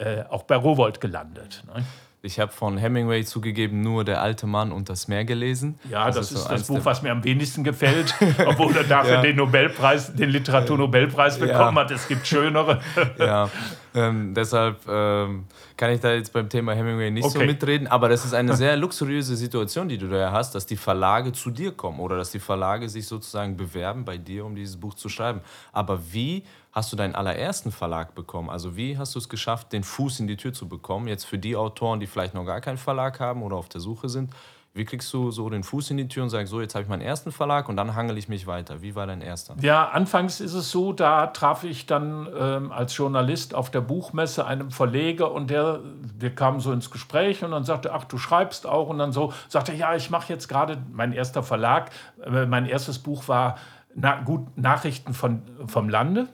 [0.01, 1.63] äh, auch bei Rowold gelandet.
[1.73, 1.85] Ne?
[2.23, 5.79] Ich habe von Hemingway zugegeben nur Der alte Mann und das Meer gelesen.
[5.89, 8.15] Ja, das, das ist, so das Buch, was mir am wenigsten gefällt,
[8.47, 9.23] obwohl er dafür ja.
[9.23, 11.83] den Nobelpreis, den Literaturnobelpreis bekommen ja.
[11.83, 11.91] hat.
[11.91, 12.81] Es gibt schönere.
[13.19, 13.51] Ja,
[13.95, 15.45] ähm, deshalb ähm,
[15.77, 17.39] kann ich da jetzt beim Thema Hemingway nicht okay.
[17.39, 17.87] so mitreden.
[17.87, 21.51] Aber das ist eine sehr luxuriöse Situation, die du da hast, dass die Verlage zu
[21.51, 25.09] dir kommen oder dass die Verlage sich sozusagen bewerben bei dir, um dieses Buch zu
[25.09, 25.41] schreiben.
[25.73, 28.51] Aber wie hast du deinen allerersten Verlag bekommen?
[28.51, 31.09] Also wie hast du es geschafft, den Fuß in die Tür zu bekommen?
[31.09, 34.09] Jetzt für die Autoren, die vielleicht noch gar keinen Verlag haben oder auf der Suche
[34.09, 34.31] sind.
[34.73, 36.89] Wie kriegst du so den Fuß in die Tür und sagst, so, jetzt habe ich
[36.89, 38.83] meinen ersten Verlag und dann hangel ich mich weiter?
[38.83, 39.57] Wie war dein erster?
[39.61, 44.47] Ja, anfangs ist es so, da traf ich dann ähm, als Journalist auf der Buchmesse
[44.47, 45.81] einen Verleger und der,
[46.17, 49.33] wir kamen so ins Gespräch und dann sagte, ach, du schreibst auch und dann so,
[49.49, 51.91] sagte, ja, ich mache jetzt gerade mein erster Verlag.
[52.25, 53.59] Äh, mein erstes Buch war
[53.97, 56.29] na, gut Nachrichten von, vom Lande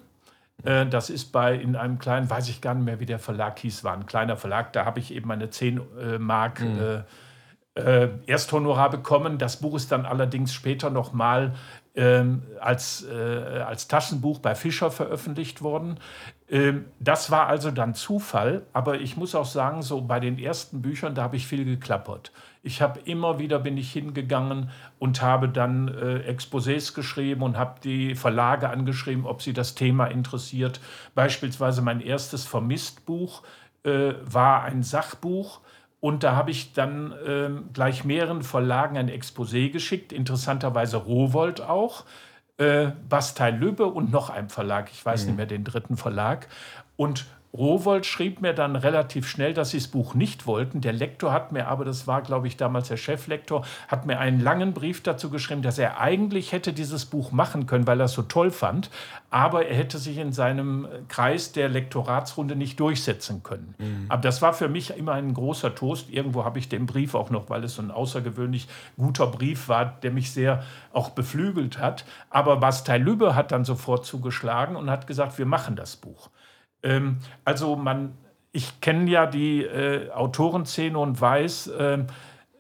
[0.65, 3.59] äh, das ist bei in einem kleinen, weiß ich gar nicht mehr, wie der Verlag
[3.59, 4.73] hieß, war ein kleiner Verlag.
[4.73, 6.79] Da habe ich eben eine 10 äh, Mark mhm.
[6.79, 7.03] äh,
[7.77, 9.39] äh, Ersthonorar bekommen.
[9.39, 11.55] Das Buch ist dann allerdings später nochmal
[11.95, 15.99] ähm, als, äh, als Taschenbuch bei Fischer veröffentlicht worden.
[16.49, 20.83] Ähm, das war also dann Zufall, aber ich muss auch sagen, so bei den ersten
[20.83, 22.33] Büchern, da habe ich viel geklappert.
[22.67, 27.81] Ich habe immer wieder bin ich hingegangen und habe dann äh, Exposés geschrieben und habe
[27.83, 30.81] die Verlage angeschrieben, ob sie das Thema interessiert.
[31.15, 33.43] Beispielsweise mein erstes Vermisstbuch
[33.85, 35.61] äh, war ein Sachbuch
[36.01, 42.05] und da habe ich dann äh, gleich mehreren Verlagen ein Exposé geschickt, interessanterweise Rowold auch,
[42.59, 45.27] äh, Bastei Lübbe und noch ein Verlag, ich weiß mhm.
[45.29, 46.49] nicht mehr den dritten Verlag.
[46.97, 50.81] Und Rowold schrieb mir dann relativ schnell, dass sie das Buch nicht wollten.
[50.81, 54.41] Der Lektor hat mir aber, das war glaube ich damals der Cheflektor, hat mir einen
[54.41, 58.13] langen Brief dazu geschrieben, dass er eigentlich hätte dieses Buch machen können, weil er es
[58.13, 58.91] so toll fand,
[59.31, 63.75] aber er hätte sich in seinem Kreis der Lektoratsrunde nicht durchsetzen können.
[63.79, 64.07] Mhm.
[64.09, 66.11] Aber das war für mich immer ein großer Toast.
[66.11, 69.85] Irgendwo habe ich den Brief auch noch, weil es so ein außergewöhnlich guter Brief war,
[70.03, 72.05] der mich sehr auch beflügelt hat.
[72.31, 76.31] Aber Bastei Lübbe hat dann sofort zugeschlagen und hat gesagt, wir machen das Buch.
[76.83, 78.17] Ähm, also man,
[78.53, 82.05] ich kenne ja die äh, Autorenszene und weiß, äh,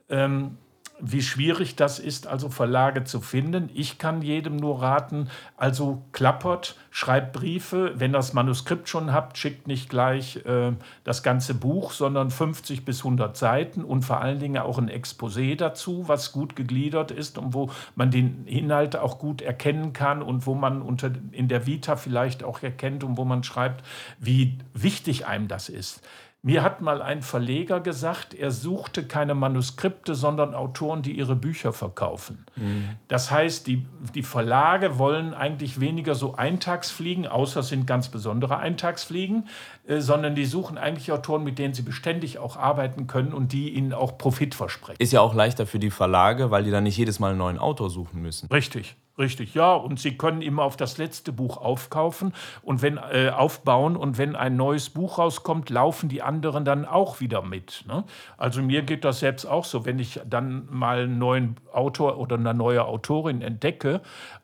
[0.08, 0.58] ähm,
[0.98, 3.68] wie schwierig das ist, also Verlage zu finden.
[3.74, 7.92] Ich kann jedem nur raten, also klappert, schreibt Briefe.
[7.96, 10.72] Wenn das Manuskript schon habt, schickt nicht gleich äh,
[11.04, 15.56] das ganze Buch, sondern 50 bis 100 Seiten und vor allen Dingen auch ein Exposé
[15.56, 20.46] dazu, was gut gegliedert ist und wo man den Inhalt auch gut erkennen kann und
[20.46, 23.84] wo man unter, in der Vita vielleicht auch erkennt und wo man schreibt,
[24.18, 26.00] wie wichtig einem das ist.
[26.46, 31.72] Mir hat mal ein Verleger gesagt, er suchte keine Manuskripte, sondern Autoren, die ihre Bücher
[31.72, 32.46] verkaufen.
[32.54, 32.90] Mhm.
[33.08, 38.58] Das heißt, die, die Verlage wollen eigentlich weniger so Eintagsfliegen, außer es sind ganz besondere
[38.58, 39.48] Eintagsfliegen,
[39.88, 43.70] äh, sondern die suchen eigentlich Autoren, mit denen sie beständig auch arbeiten können und die
[43.70, 45.00] ihnen auch Profit versprechen.
[45.00, 47.58] Ist ja auch leichter für die Verlage, weil die dann nicht jedes Mal einen neuen
[47.58, 48.46] Autor suchen müssen.
[48.52, 48.94] Richtig.
[49.18, 49.72] Richtig, ja.
[49.74, 54.36] Und Sie können immer auf das letzte Buch aufkaufen und wenn äh, aufbauen und wenn
[54.36, 57.84] ein neues Buch rauskommt, laufen die anderen dann auch wieder mit.
[57.88, 58.04] Ne?
[58.36, 62.36] Also mir geht das selbst auch so, wenn ich dann mal einen neuen Autor oder
[62.36, 64.02] eine neue Autorin entdecke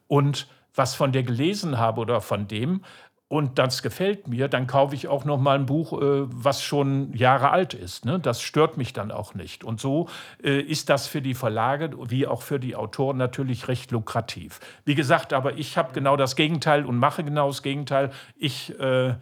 [0.08, 2.82] und was von der gelesen habe oder von dem,
[3.32, 7.14] und das gefällt mir, dann kaufe ich auch noch mal ein Buch, äh, was schon
[7.14, 8.04] Jahre alt ist.
[8.04, 8.20] Ne?
[8.20, 9.64] Das stört mich dann auch nicht.
[9.64, 10.10] Und so
[10.44, 14.60] äh, ist das für die Verlage wie auch für die Autoren natürlich recht lukrativ.
[14.84, 18.10] Wie gesagt, aber ich habe genau das Gegenteil und mache genau das Gegenteil.
[18.36, 19.14] Ich äh,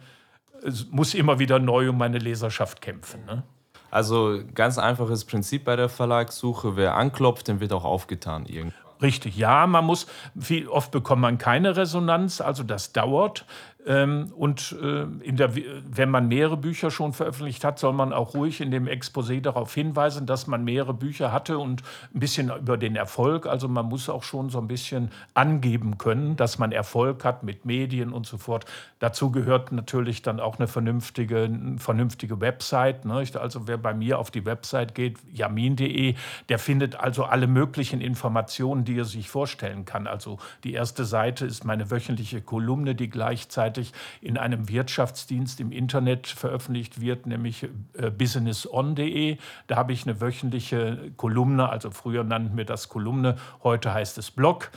[0.89, 3.23] muss immer wieder neu um meine Leserschaft kämpfen.
[3.23, 3.43] Ne?
[3.91, 6.75] Also ganz einfaches Prinzip bei der Verlagssuche.
[6.75, 8.45] Wer anklopft, dem wird auch aufgetan.
[8.45, 8.81] Irgendwann.
[9.01, 10.05] Richtig, ja, man muss,
[10.39, 13.45] viel, oft bekommt man keine Resonanz, also das dauert.
[13.85, 18.61] Ähm, und äh, der, wenn man mehrere Bücher schon veröffentlicht hat, soll man auch ruhig
[18.61, 21.81] in dem Exposé darauf hinweisen, dass man mehrere Bücher hatte und
[22.13, 23.47] ein bisschen über den Erfolg.
[23.47, 27.65] Also man muss auch schon so ein bisschen angeben können, dass man Erfolg hat mit
[27.65, 28.65] Medien und so fort.
[28.99, 33.05] Dazu gehört natürlich dann auch eine vernünftige, vernünftige Website.
[33.05, 33.25] Ne?
[33.33, 36.13] Also wer bei mir auf die Website geht, jamin.de,
[36.49, 40.05] der findet also alle möglichen Informationen, die er sich vorstellen kann.
[40.05, 45.71] Also die erste Seite ist meine wöchentliche Kolumne, die gleichzeitig gleichzeitig in einem Wirtschaftsdienst im
[45.71, 49.37] Internet veröffentlicht wird, nämlich äh, businesson.de.
[49.67, 54.31] Da habe ich eine wöchentliche Kolumne, also früher nannten wir das Kolumne, heute heißt es
[54.31, 54.71] Blog.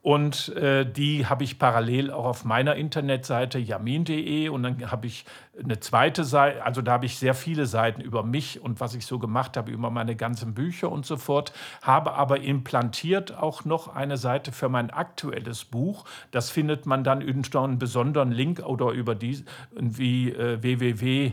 [0.00, 5.24] Und äh, die habe ich parallel auch auf meiner Internetseite yamin.de und dann habe ich
[5.60, 9.06] eine zweite Seite, also da habe ich sehr viele Seiten über mich und was ich
[9.06, 13.94] so gemacht habe, über meine ganzen Bücher und so fort, habe aber implantiert auch noch
[13.94, 16.04] eine Seite für mein aktuelles Buch.
[16.30, 21.32] Das findet man dann unter einem besonderen Link oder über die wie äh, www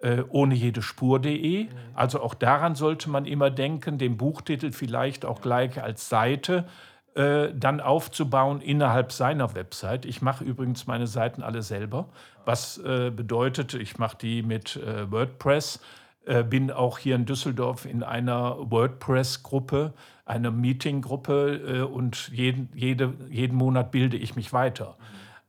[0.00, 1.68] äh, ohne jede Spur.de.
[1.94, 6.66] Also auch daran sollte man immer denken, den Buchtitel vielleicht auch gleich als Seite
[7.14, 10.04] äh, dann aufzubauen innerhalb seiner Website.
[10.04, 12.08] Ich mache übrigens meine Seiten alle selber,
[12.44, 15.80] was äh, bedeutet, ich mache die mit äh, WordPress,
[16.26, 19.92] äh, bin auch hier in Düsseldorf in einer WordPress-Gruppe,
[20.24, 24.96] einer Meeting-Gruppe äh, und jeden, jede, jeden Monat bilde ich mich weiter.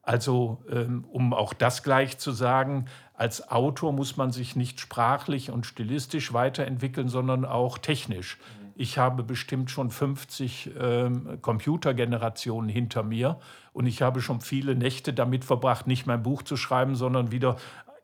[0.04, 5.50] Also ähm, um auch das gleich zu sagen, als Autor muss man sich nicht sprachlich
[5.50, 8.38] und stilistisch weiterentwickeln, sondern auch technisch.
[8.76, 13.40] Ich habe bestimmt schon 50 ähm, Computergenerationen hinter mir
[13.72, 17.56] und ich habe schon viele Nächte damit verbracht, nicht mein Buch zu schreiben, sondern wieder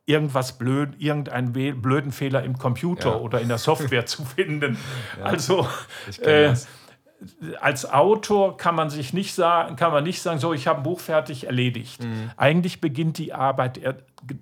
[0.05, 3.15] irgendwas blöd, irgendeinen blöden Fehler im Computer ja.
[3.17, 4.77] oder in der Software zu finden.
[5.19, 5.67] Ja, also
[6.21, 6.53] äh,
[7.59, 10.83] als Autor kann man sich nicht sagen, kann man nicht sagen, so ich habe ein
[10.83, 12.03] Buch fertig erledigt.
[12.03, 12.31] Mhm.
[12.35, 13.79] Eigentlich beginnt die Arbeit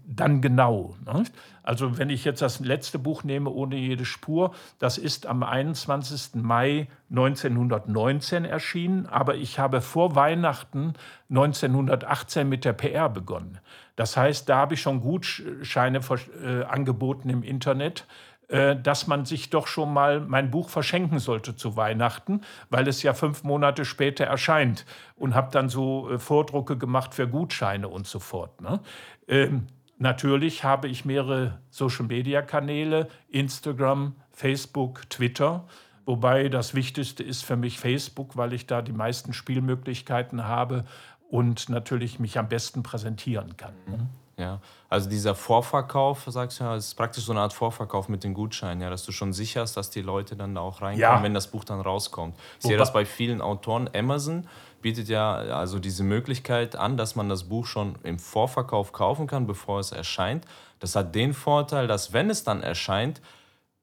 [0.08, 0.96] dann genau.
[1.06, 1.24] Ne?
[1.63, 6.42] Also wenn ich jetzt das letzte Buch nehme, ohne jede Spur, das ist am 21.
[6.42, 10.94] Mai 1919 erschienen, aber ich habe vor Weihnachten
[11.30, 13.60] 1918 mit der PR begonnen.
[13.96, 16.00] Das heißt, da habe ich schon Gutscheine
[16.44, 18.06] äh, angeboten im Internet
[18.49, 23.13] dass man sich doch schon mal mein Buch verschenken sollte zu Weihnachten, weil es ja
[23.13, 24.85] fünf Monate später erscheint.
[25.15, 28.59] Und habe dann so äh, Vordrucke gemacht für Gutscheine und so fort.
[28.62, 28.79] Ne?
[29.27, 35.67] Ähm, natürlich habe ich mehrere Social-Media-Kanäle, Instagram, Facebook, Twitter.
[36.05, 40.85] Wobei das Wichtigste ist für mich Facebook, weil ich da die meisten Spielmöglichkeiten habe
[41.29, 43.73] und natürlich mich am besten präsentieren kann.
[43.85, 44.09] Ne?
[44.39, 48.34] Ja, also dieser Vorverkauf, sagst du ja, ist praktisch so eine Art Vorverkauf mit den
[48.34, 51.21] Gutscheinen, ja, dass du schon sicherst, dass die Leute dann da auch reinkommen, ja.
[51.21, 52.36] wenn das Buch dann rauskommt.
[52.60, 53.89] Ich sehe das bei vielen Autoren.
[53.93, 54.47] Amazon
[54.82, 59.45] bietet ja also diese Möglichkeit an, dass man das Buch schon im Vorverkauf kaufen kann,
[59.45, 60.45] bevor es erscheint.
[60.80, 63.21] Das hat den Vorteil, dass wenn es dann erscheint,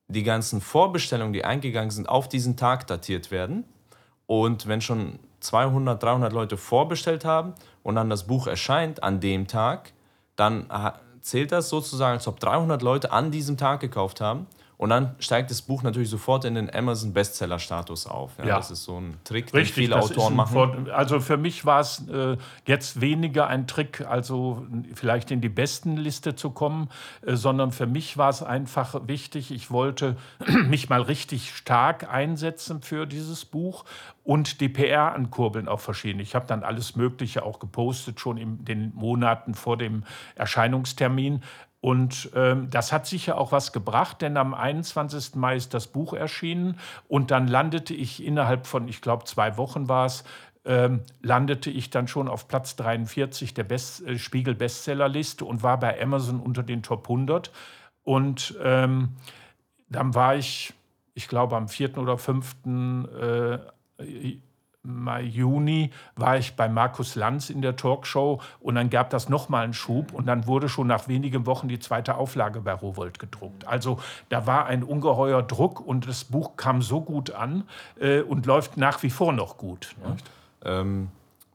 [0.09, 3.65] die ganzen Vorbestellungen, die eingegangen sind, auf diesen Tag datiert werden.
[4.27, 9.47] Und wenn schon 200, 300 Leute vorbestellt haben und dann das Buch erscheint an dem
[9.47, 9.93] Tag,
[10.37, 10.67] dann
[11.23, 14.47] zählt das sozusagen, als ob 300 Leute an diesem Tag gekauft haben.
[14.79, 18.33] Und dann steigt das Buch natürlich sofort in den Amazon Bestseller-Status auf.
[18.39, 20.53] Ja, ja, Das ist so ein Trick, den Richtig, viele Autoren machen.
[20.53, 22.37] Vor, also für mich war es äh,
[22.67, 26.91] jetzt weniger ein Trick, also vielleicht in die besten Liste zu kommen,
[27.23, 30.17] äh, sondern für mich war es einfach wichtig, ich wollte
[30.67, 33.85] mich mal richtig stark einsetzen für dieses Buch
[34.25, 36.19] und die PR ankurbeln auch verschieden.
[36.19, 40.03] Ich habe dann alles Mögliche auch gepostet, schon in den Monaten vor dem
[40.35, 41.43] Erscheinungstermin.
[41.87, 45.37] Und ähm, das hat sicher auch was gebracht, denn am 21.
[45.37, 49.89] Mai ist das Buch erschienen und dann landete ich innerhalb von, ich glaube, zwei Wochen
[49.89, 50.25] war es,
[50.65, 55.79] ähm, landete ich dann schon auf Platz 43 der Best äh, Spiegel Bestsellerliste und war
[55.79, 57.53] bei Amazon unter den Top 100.
[58.03, 59.11] Und ähm,
[59.89, 60.75] dann war ich,
[61.15, 61.99] ich glaube, am 4.
[61.99, 62.57] oder 5.
[62.67, 63.59] Äh,
[64.87, 69.65] Mai, Juni war ich bei Markus Lanz in der Talkshow und dann gab das nochmal
[69.65, 73.67] einen Schub und dann wurde schon nach wenigen Wochen die zweite Auflage bei Rowold gedruckt.
[73.67, 77.65] Also da war ein ungeheuer Druck und das Buch kam so gut an
[78.01, 79.95] äh, und läuft nach wie vor noch gut.
[80.65, 80.81] Ja.
[80.81, 81.09] Ähm,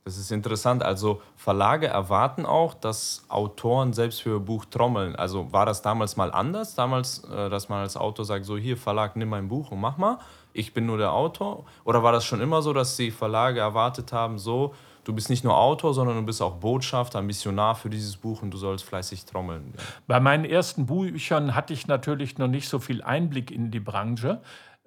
[0.04, 0.82] das ist interessant.
[0.82, 5.16] Also Verlage erwarten auch, dass Autoren selbst für ihr Buch trommeln.
[5.16, 6.74] Also war das damals mal anders?
[6.74, 9.98] Damals, äh, dass man als Autor sagt, so hier Verlag, nimm mein Buch und mach
[9.98, 10.18] mal.
[10.54, 11.66] Ich bin nur der Autor.
[11.84, 14.74] Oder war das schon immer so, dass die Verlage erwartet haben, so,
[15.04, 18.52] du bist nicht nur Autor, sondern du bist auch Botschafter, Missionar für dieses Buch und
[18.52, 19.74] du sollst fleißig trommeln.
[20.08, 24.42] Bei meinen ersten Büchern hatte ich natürlich noch nicht so viel Einblick in die Branche.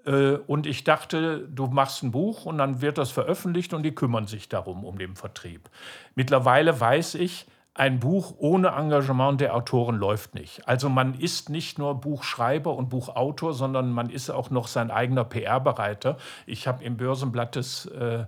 [0.07, 3.95] Äh, und ich dachte, du machst ein Buch und dann wird das veröffentlicht und die
[3.95, 5.69] kümmern sich darum, um den Vertrieb.
[6.15, 10.67] Mittlerweile weiß ich, ein Buch ohne Engagement der Autoren läuft nicht.
[10.69, 15.25] Also man ist nicht nur Buchschreiber und Buchautor, sondern man ist auch noch sein eigener
[15.25, 16.17] PR-Bereiter.
[16.47, 18.27] Ich habe im Börsenblatt des äh,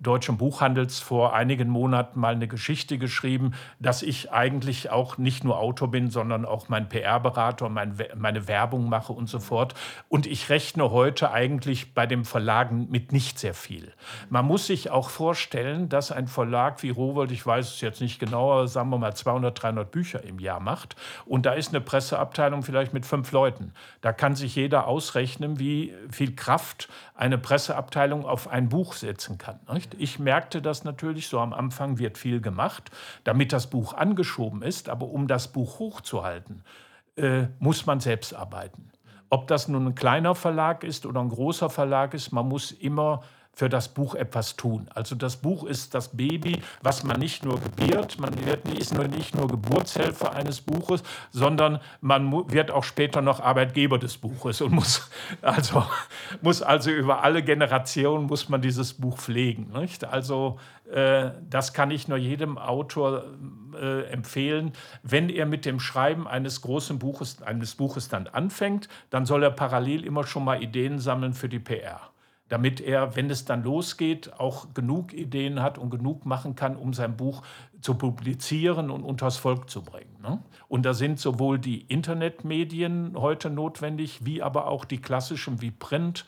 [0.00, 5.58] Deutschen Buchhandels vor einigen Monaten mal eine Geschichte geschrieben, dass ich eigentlich auch nicht nur
[5.58, 9.74] Autor bin, sondern auch mein PR-Berater mein, meine Werbung mache und so fort.
[10.08, 13.92] Und ich rechne heute eigentlich bei den Verlagen mit nicht sehr viel.
[14.28, 18.18] Man muss sich auch vorstellen, dass ein Verlag wie Rowold, ich weiß es jetzt nicht
[18.18, 20.96] genauer, sagen wir mal 200, 300 Bücher im Jahr macht.
[21.26, 23.72] Und da ist eine Presseabteilung vielleicht mit fünf Leuten.
[24.00, 29.58] Da kann sich jeder ausrechnen, wie viel Kraft eine Presseabteilung auf ein Buch setzen kann.
[29.72, 29.87] Nicht?
[29.98, 32.90] Ich merkte das natürlich, so am Anfang wird viel gemacht,
[33.24, 36.62] damit das Buch angeschoben ist, aber um das Buch hochzuhalten,
[37.16, 38.90] äh, muss man selbst arbeiten.
[39.30, 43.22] Ob das nun ein kleiner Verlag ist oder ein großer Verlag ist, man muss immer
[43.58, 44.88] für das Buch etwas tun.
[44.94, 48.32] Also das Buch ist das Baby, was man nicht nur gebiert, man
[48.78, 51.02] ist nur nicht nur Geburtshelfer eines Buches,
[51.32, 55.10] sondern man wird auch später noch Arbeitgeber des Buches und muss
[55.42, 55.84] also,
[56.40, 59.72] muss also über alle Generationen muss man dieses Buch pflegen.
[59.72, 60.04] Nicht?
[60.04, 60.60] Also
[60.92, 63.24] äh, das kann ich nur jedem Autor
[63.74, 64.70] äh, empfehlen.
[65.02, 69.50] Wenn er mit dem Schreiben eines großen Buches, eines Buches dann anfängt, dann soll er
[69.50, 72.12] parallel immer schon mal Ideen sammeln für die PR
[72.48, 76.94] damit er, wenn es dann losgeht, auch genug Ideen hat und genug machen kann, um
[76.94, 77.42] sein Buch
[77.80, 80.16] zu publizieren und unters Volk zu bringen.
[80.22, 80.42] Ne?
[80.68, 86.24] Und da sind sowohl die Internetmedien heute notwendig, wie aber auch die klassischen wie Print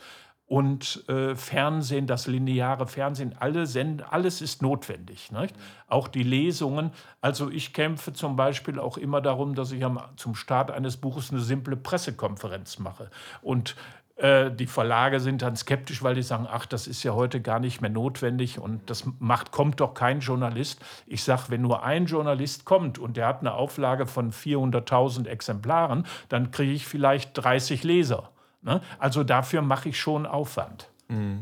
[0.51, 5.31] und äh, Fernsehen, das lineare Fernsehen, alle senden, alles ist notwendig.
[5.31, 5.55] Nicht?
[5.87, 6.91] Auch die Lesungen.
[7.21, 11.31] Also ich kämpfe zum Beispiel auch immer darum, dass ich am, zum Start eines Buches
[11.31, 13.11] eine simple Pressekonferenz mache.
[13.43, 13.77] Und
[14.21, 17.59] äh, die Verlage sind dann skeptisch, weil die sagen, ach, das ist ja heute gar
[17.59, 20.81] nicht mehr notwendig und das macht, kommt doch kein Journalist.
[21.07, 26.07] Ich sage, wenn nur ein Journalist kommt und der hat eine Auflage von 400.000 Exemplaren,
[26.29, 28.31] dann kriege ich vielleicht 30 Leser.
[28.63, 28.83] Ne?
[28.99, 30.91] Also dafür mache ich schon Aufwand.
[31.09, 31.41] Mhm.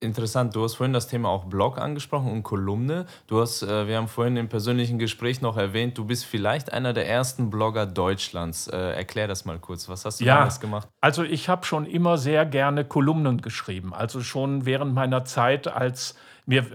[0.00, 3.06] Interessant, du hast vorhin das Thema auch Blog angesprochen und Kolumne.
[3.28, 6.92] Du hast, äh, wir haben vorhin im persönlichen Gespräch noch erwähnt, du bist vielleicht einer
[6.92, 8.68] der ersten Blogger Deutschlands.
[8.68, 9.88] Äh, erklär das mal kurz.
[9.88, 10.86] Was hast du ja, damals gemacht?
[11.00, 13.94] Also ich habe schon immer sehr gerne Kolumnen geschrieben.
[13.94, 16.66] Also schon während meiner Zeit als mir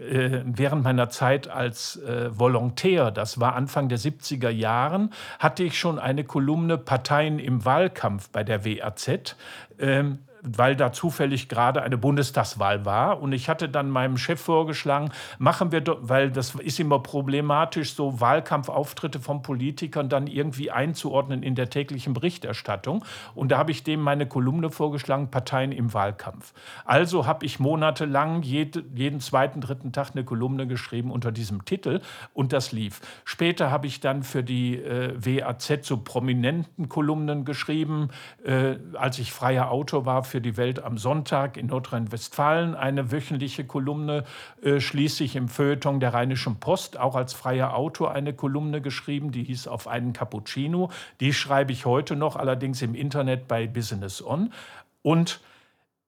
[0.00, 5.78] äh, während meiner Zeit als äh, Volontär, das war Anfang der 70er Jahren, hatte ich
[5.78, 9.36] schon eine Kolumne Parteien im Wahlkampf bei der WAZ.
[9.78, 13.20] Ähm, weil da zufällig gerade eine Bundestagswahl war.
[13.20, 18.20] Und ich hatte dann meinem Chef vorgeschlagen, machen wir weil das ist immer problematisch, so
[18.20, 23.04] Wahlkampfauftritte von Politikern dann irgendwie einzuordnen in der täglichen Berichterstattung.
[23.34, 26.52] Und da habe ich dem meine Kolumne vorgeschlagen, Parteien im Wahlkampf.
[26.84, 32.00] Also habe ich monatelang jede, jeden zweiten, dritten Tag eine Kolumne geschrieben unter diesem Titel
[32.34, 33.00] und das lief.
[33.24, 38.08] Später habe ich dann für die äh, WAZ so prominenten Kolumnen geschrieben,
[38.44, 43.66] äh, als ich freier Autor war für die Welt am Sonntag in Nordrhein-Westfalen eine wöchentliche
[43.66, 44.24] Kolumne,
[44.62, 49.44] äh, schließlich im Feuilleton der Rheinischen Post auch als freier Autor eine Kolumne geschrieben, die
[49.44, 50.90] hieß Auf einen Cappuccino.
[51.20, 54.54] Die schreibe ich heute noch, allerdings im Internet bei Business On.
[55.02, 55.40] Und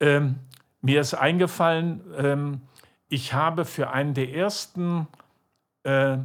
[0.00, 0.36] ähm,
[0.80, 2.60] mir ist eingefallen, ähm,
[3.10, 5.06] ich habe für einen der ersten
[5.82, 6.16] äh,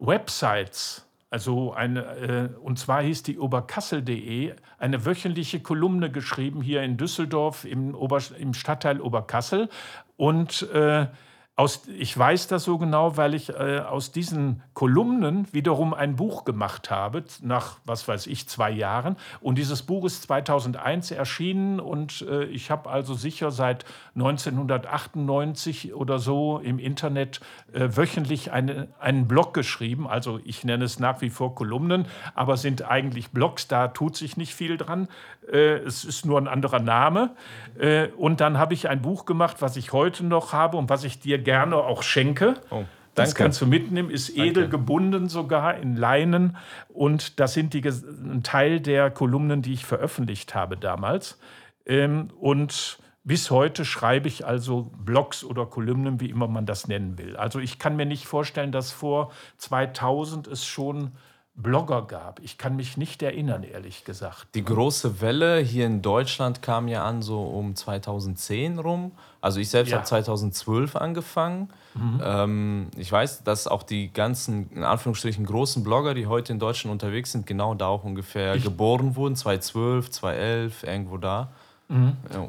[0.00, 6.98] Websites, also eine, äh, und zwar hieß die oberkassel.de, eine wöchentliche Kolumne geschrieben hier in
[6.98, 9.70] Düsseldorf im, Ober, im Stadtteil Oberkassel.
[10.18, 11.06] Und äh,
[11.54, 16.46] Aus, ich weiß das so genau, weil ich äh, aus diesen Kolumnen wiederum ein Buch
[16.46, 19.16] gemacht habe, nach, was weiß ich, zwei Jahren.
[19.42, 23.84] Und dieses Buch ist 2001 erschienen und äh, ich habe also sicher seit
[24.14, 27.40] 1998 oder so im Internet
[27.74, 30.08] äh, wöchentlich eine, einen Blog geschrieben.
[30.08, 34.38] Also ich nenne es nach wie vor Kolumnen, aber sind eigentlich Blogs, da tut sich
[34.38, 35.06] nicht viel dran.
[35.50, 37.30] Äh, es ist nur ein anderer Name.
[37.78, 41.04] Äh, und dann habe ich ein Buch gemacht, was ich heute noch habe und was
[41.04, 42.54] ich dir gerne auch schenke.
[42.70, 42.84] Oh.
[43.14, 43.42] Das Danke.
[43.42, 44.70] kannst du mitnehmen, ist edel Danke.
[44.70, 46.56] gebunden sogar in Leinen.
[46.88, 51.38] Und das sind die, ein Teil der Kolumnen, die ich veröffentlicht habe damals.
[51.84, 57.18] Ähm, und bis heute schreibe ich also Blogs oder Kolumnen, wie immer man das nennen
[57.18, 57.36] will.
[57.36, 61.12] Also ich kann mir nicht vorstellen, dass vor 2000 es schon
[61.54, 62.40] Blogger gab.
[62.40, 64.46] Ich kann mich nicht erinnern, ehrlich gesagt.
[64.54, 69.12] Die große Welle hier in Deutschland kam ja an so um 2010 rum.
[69.42, 69.98] Also ich selbst ja.
[69.98, 71.68] habe 2012 angefangen.
[71.94, 72.20] Mhm.
[72.24, 76.90] Ähm, ich weiß, dass auch die ganzen, in Anführungsstrichen, großen Blogger, die heute in Deutschland
[76.92, 79.36] unterwegs sind, genau da auch ungefähr ich geboren wurden.
[79.36, 81.48] 2012, 2011, irgendwo da.
[81.88, 82.16] Mhm.
[82.32, 82.48] Ja.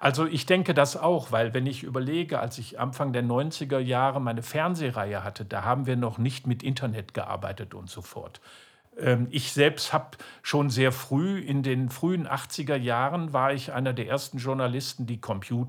[0.00, 4.20] Also ich denke das auch, weil wenn ich überlege, als ich Anfang der 90er Jahre
[4.20, 8.40] meine Fernsehreihe hatte, da haben wir noch nicht mit Internet gearbeitet und so fort.
[8.98, 13.92] Ähm, ich selbst habe schon sehr früh, in den frühen 80er Jahren, war ich einer
[13.92, 15.20] der ersten Journalisten, die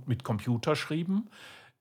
[0.05, 1.29] mit Computer schrieben.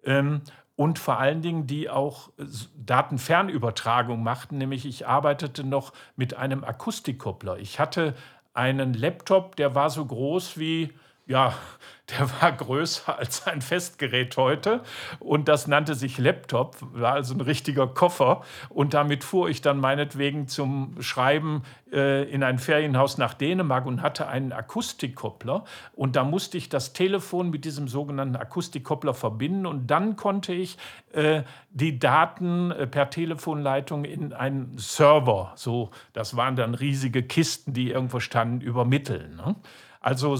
[0.04, 0.42] Ähm,
[0.76, 2.30] und vor allen Dingen, die auch
[2.76, 7.58] Datenfernübertragung machten, nämlich ich arbeitete noch mit einem Akustikkoppler.
[7.58, 8.14] Ich hatte
[8.54, 10.92] einen Laptop, der war so groß wie,
[11.28, 11.54] ja,
[12.18, 14.82] der war größer als ein Festgerät heute
[15.20, 19.78] und das nannte sich Laptop, war also ein richtiger Koffer und damit fuhr ich dann
[19.78, 26.24] meinetwegen zum Schreiben äh, in ein Ferienhaus nach Dänemark und hatte einen Akustikkoppler und da
[26.24, 30.78] musste ich das Telefon mit diesem sogenannten Akustikkoppler verbinden und dann konnte ich
[31.12, 37.74] äh, die Daten äh, per Telefonleitung in einen Server, so das waren dann riesige Kisten,
[37.74, 39.36] die irgendwo standen, übermitteln.
[39.36, 39.56] Ne?
[40.00, 40.38] Also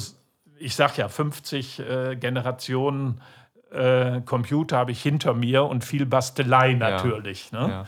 [0.60, 3.20] ich sage ja, 50 äh, Generationen
[3.70, 7.50] äh, Computer habe ich hinter mir und viel Bastelei natürlich.
[7.52, 7.72] Ja, ne?
[7.72, 7.86] ja.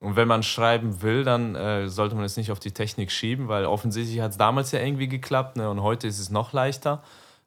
[0.00, 3.46] Und wenn man schreiben will, dann äh, sollte man es nicht auf die Technik schieben,
[3.46, 5.70] weil offensichtlich hat es damals ja irgendwie geklappt ne?
[5.70, 7.02] und heute ist es noch leichter.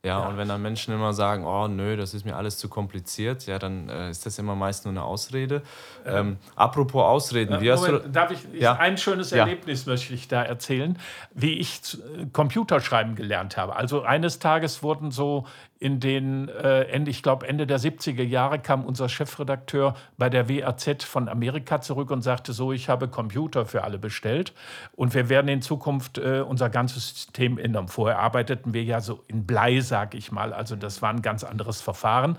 [0.06, 2.70] Ja, ja, und wenn dann Menschen immer sagen, oh nö, das ist mir alles zu
[2.70, 5.64] kompliziert, ja, dann äh, ist das immer meist nur eine Ausrede.
[6.06, 8.10] Ähm, apropos Ausreden, wie hast Moment, du.
[8.10, 8.74] Darf ich, ja?
[8.74, 9.93] ein schönes Erlebnis ja.
[9.93, 10.99] möchte ich da erzählen,
[11.34, 13.76] wie ich äh, Computerschreiben gelernt habe.
[13.76, 15.47] Also eines Tages wurden so
[15.80, 20.48] in den, äh, Ende, ich glaube Ende der 70er Jahre kam unser Chefredakteur bei der
[20.48, 24.54] WAZ von Amerika zurück und sagte so, ich habe Computer für alle bestellt
[24.96, 27.90] und wir werden in Zukunft äh, unser ganzes System ändern.
[27.90, 31.44] Vorher arbeiteten wir ja so in Blei, sage ich mal, also das war ein ganz
[31.44, 32.38] anderes Verfahren.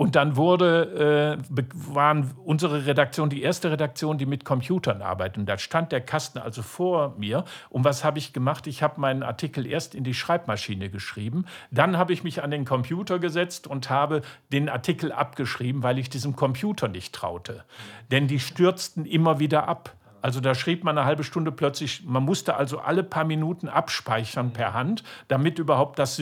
[0.00, 5.36] Und dann wurde, äh, waren unsere Redaktion die erste Redaktion, die mit Computern arbeitet.
[5.36, 7.44] Und da stand der Kasten also vor mir.
[7.68, 8.66] Und was habe ich gemacht?
[8.66, 11.44] Ich habe meinen Artikel erst in die Schreibmaschine geschrieben.
[11.70, 16.08] Dann habe ich mich an den Computer gesetzt und habe den Artikel abgeschrieben, weil ich
[16.08, 17.64] diesem Computer nicht traute.
[18.10, 19.94] Denn die stürzten immer wieder ab.
[20.22, 24.54] Also da schrieb man eine halbe Stunde plötzlich, man musste also alle paar Minuten abspeichern
[24.54, 26.18] per Hand, damit überhaupt das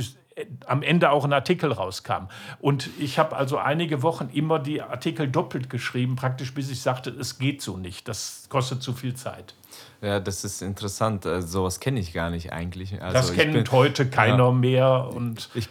[0.67, 2.29] am Ende auch ein Artikel rauskam.
[2.61, 7.11] Und ich habe also einige Wochen immer die Artikel doppelt geschrieben, praktisch bis ich sagte,
[7.11, 9.55] es geht so nicht, das kostet zu viel Zeit.
[10.01, 11.27] Ja, das ist interessant.
[11.27, 13.01] Also, sowas kenne ich gar nicht eigentlich.
[13.03, 15.11] Also das kennt heute keiner ja, mehr.
[15.13, 15.69] Und ich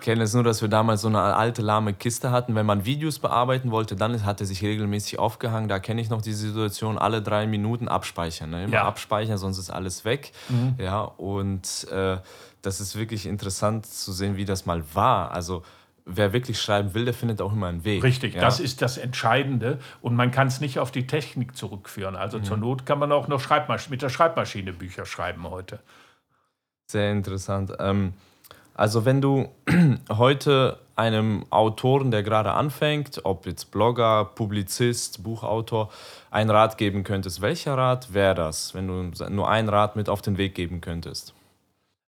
[0.00, 2.54] kenne es nur, dass wir damals so eine alte lahme Kiste hatten.
[2.54, 5.68] Wenn man Videos bearbeiten wollte, dann hat er sich regelmäßig aufgehangen.
[5.68, 8.50] Da kenne ich noch die Situation, alle drei Minuten abspeichern.
[8.50, 8.64] Ne?
[8.64, 8.84] Immer ja.
[8.84, 10.32] abspeichern, sonst ist alles weg.
[10.48, 10.74] Mhm.
[10.78, 12.18] Ja, und äh,
[12.66, 15.30] das ist wirklich interessant zu sehen, wie das mal war.
[15.30, 15.62] Also
[16.04, 18.02] wer wirklich schreiben will, der findet auch immer einen Weg.
[18.02, 18.40] Richtig, ja?
[18.40, 19.78] das ist das Entscheidende.
[20.02, 22.16] Und man kann es nicht auf die Technik zurückführen.
[22.16, 22.44] Also mhm.
[22.44, 23.42] zur Not kann man auch noch
[23.88, 25.78] mit der Schreibmaschine Bücher schreiben heute.
[26.88, 27.72] Sehr interessant.
[27.78, 28.14] Ähm,
[28.74, 29.48] also wenn du
[30.10, 35.90] heute einem Autoren, der gerade anfängt, ob jetzt Blogger, Publizist, Buchautor,
[36.32, 40.20] einen Rat geben könntest, welcher Rat wäre das, wenn du nur einen Rat mit auf
[40.20, 41.35] den Weg geben könntest?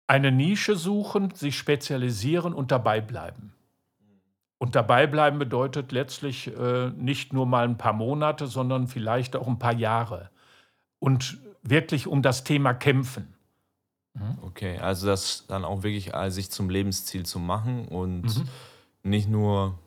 [0.07, 3.53] Eine Nische suchen, sich spezialisieren und dabei bleiben.
[4.57, 9.47] Und dabei bleiben bedeutet letztlich äh, nicht nur mal ein paar Monate, sondern vielleicht auch
[9.47, 10.31] ein paar Jahre.
[10.99, 13.33] Und wirklich um das Thema kämpfen.
[14.13, 14.37] Mhm.
[14.41, 18.47] Okay, also das dann auch wirklich äh, sich zum Lebensziel zu machen und mhm.
[19.03, 19.77] nicht nur,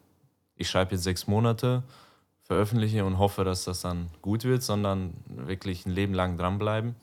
[0.54, 1.82] ich schreibe jetzt sechs Monate,
[2.42, 6.94] veröffentliche und hoffe, dass das dann gut wird, sondern wirklich ein Leben lang dranbleiben.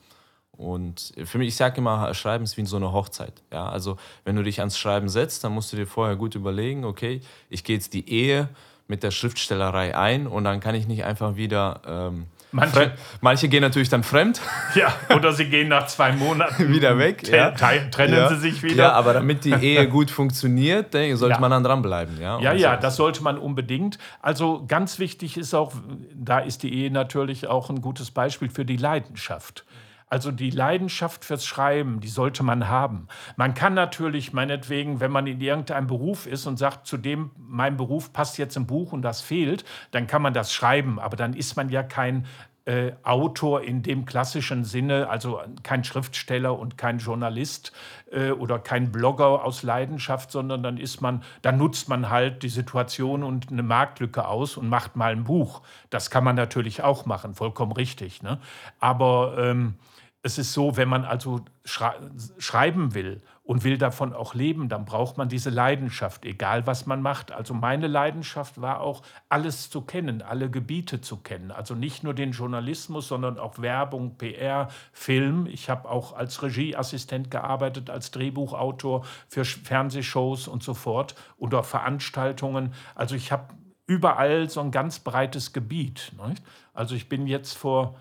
[0.58, 3.44] Und für mich, ich sage immer, Schreiben ist wie so eine Hochzeit.
[3.54, 3.70] Ja?
[3.70, 7.22] Also wenn du dich ans Schreiben setzt, dann musst du dir vorher gut überlegen, okay,
[7.50, 8.50] ich gehe jetzt die Ehe
[8.88, 11.82] mit der Schriftstellerei ein und dann kann ich nicht einfach wieder.
[11.86, 14.40] Ähm, Manche, manche, gehen natürlich dann fremd.
[14.74, 17.28] Ja, oder sie gehen nach zwei Monaten wieder weg.
[17.28, 17.52] Ja.
[17.52, 18.30] Trennen ja.
[18.30, 18.86] sie sich wieder.
[18.86, 21.40] Ja, aber damit die Ehe gut funktioniert, sollte ja.
[21.40, 22.20] man dann dranbleiben.
[22.22, 23.98] Ja, ja, ja, das sollte man unbedingt.
[24.22, 25.74] Also ganz wichtig ist auch,
[26.16, 29.66] da ist die Ehe natürlich auch ein gutes Beispiel für die Leidenschaft.
[30.10, 33.08] Also die Leidenschaft fürs Schreiben, die sollte man haben.
[33.36, 37.76] Man kann natürlich meinetwegen, wenn man in irgendeinem Beruf ist und sagt, zu dem, mein
[37.76, 40.98] Beruf passt jetzt ein Buch und das fehlt, dann kann man das schreiben.
[40.98, 42.26] Aber dann ist man ja kein
[42.68, 47.72] äh, Autor in dem klassischen Sinne, also kein Schriftsteller und kein Journalist
[48.12, 52.50] äh, oder kein Blogger aus Leidenschaft, sondern dann ist man, dann nutzt man halt die
[52.50, 55.62] Situation und eine Marktlücke aus und macht mal ein Buch.
[55.90, 58.22] Das kann man natürlich auch machen, vollkommen richtig.
[58.22, 58.38] Ne?
[58.80, 59.76] Aber ähm,
[60.24, 65.18] es ist so, wenn man also schreiben will und will davon auch leben, dann braucht
[65.18, 67.32] man diese Leidenschaft, egal was man macht.
[67.32, 71.52] Also meine Leidenschaft war auch, alles zu kennen, alle Gebiete zu kennen.
[71.52, 75.46] Also nicht nur den Journalismus, sondern auch Werbung, PR, Film.
[75.46, 82.74] Ich habe auch als Regieassistent gearbeitet, als Drehbuchautor für Fernsehshows und so fort oder Veranstaltungen.
[82.96, 83.54] Also ich habe
[83.86, 86.12] überall so ein ganz breites Gebiet.
[86.28, 86.44] Nicht?
[86.74, 87.96] Also ich bin jetzt vor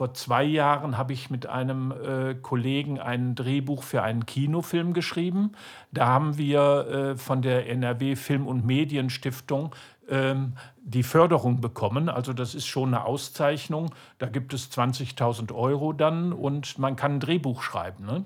[0.00, 5.52] vor zwei Jahren habe ich mit einem äh, Kollegen ein Drehbuch für einen Kinofilm geschrieben.
[5.92, 9.74] Da haben wir äh, von der NRW Film- und Medienstiftung
[10.08, 12.08] ähm, die Förderung bekommen.
[12.08, 13.90] Also das ist schon eine Auszeichnung.
[14.16, 18.06] Da gibt es 20.000 Euro dann und man kann ein Drehbuch schreiben.
[18.06, 18.24] Ne?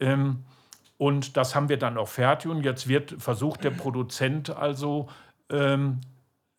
[0.00, 0.42] Ähm,
[0.98, 2.50] und das haben wir dann auch fertig.
[2.50, 5.06] Und jetzt wird versucht der Produzent also
[5.50, 6.11] ähm, äh,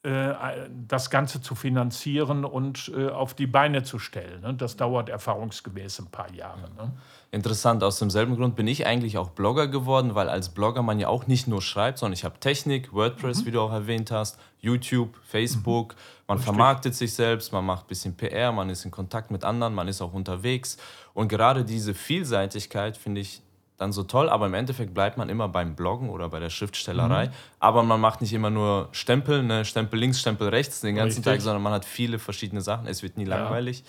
[0.04, 4.42] das Ganze zu finanzieren und äh, auf die Beine zu stellen.
[4.42, 4.54] Ne?
[4.54, 6.70] Das dauert erfahrungsgemäß ein paar Jahre.
[6.76, 6.92] Ne?
[7.32, 11.08] Interessant, aus demselben Grund bin ich eigentlich auch Blogger geworden, weil als Blogger man ja
[11.08, 13.46] auch nicht nur schreibt, sondern ich habe Technik, WordPress, mhm.
[13.46, 16.00] wie du auch erwähnt hast, YouTube, Facebook, mhm.
[16.28, 16.54] man Richtig.
[16.54, 19.88] vermarktet sich selbst, man macht ein bisschen PR, man ist in Kontakt mit anderen, man
[19.88, 20.78] ist auch unterwegs.
[21.14, 23.42] Und gerade diese Vielseitigkeit finde ich
[23.78, 27.28] dann so toll, aber im Endeffekt bleibt man immer beim Bloggen oder bei der Schriftstellerei.
[27.28, 27.32] Mhm.
[27.60, 29.66] Aber man macht nicht immer nur Stempel, ne?
[29.66, 31.26] Stempel links, Stempel rechts den ganzen Richtig.
[31.26, 32.88] Tag, sondern man hat viele verschiedene Sachen.
[32.88, 33.38] Es wird nie ja.
[33.38, 33.84] langweilig.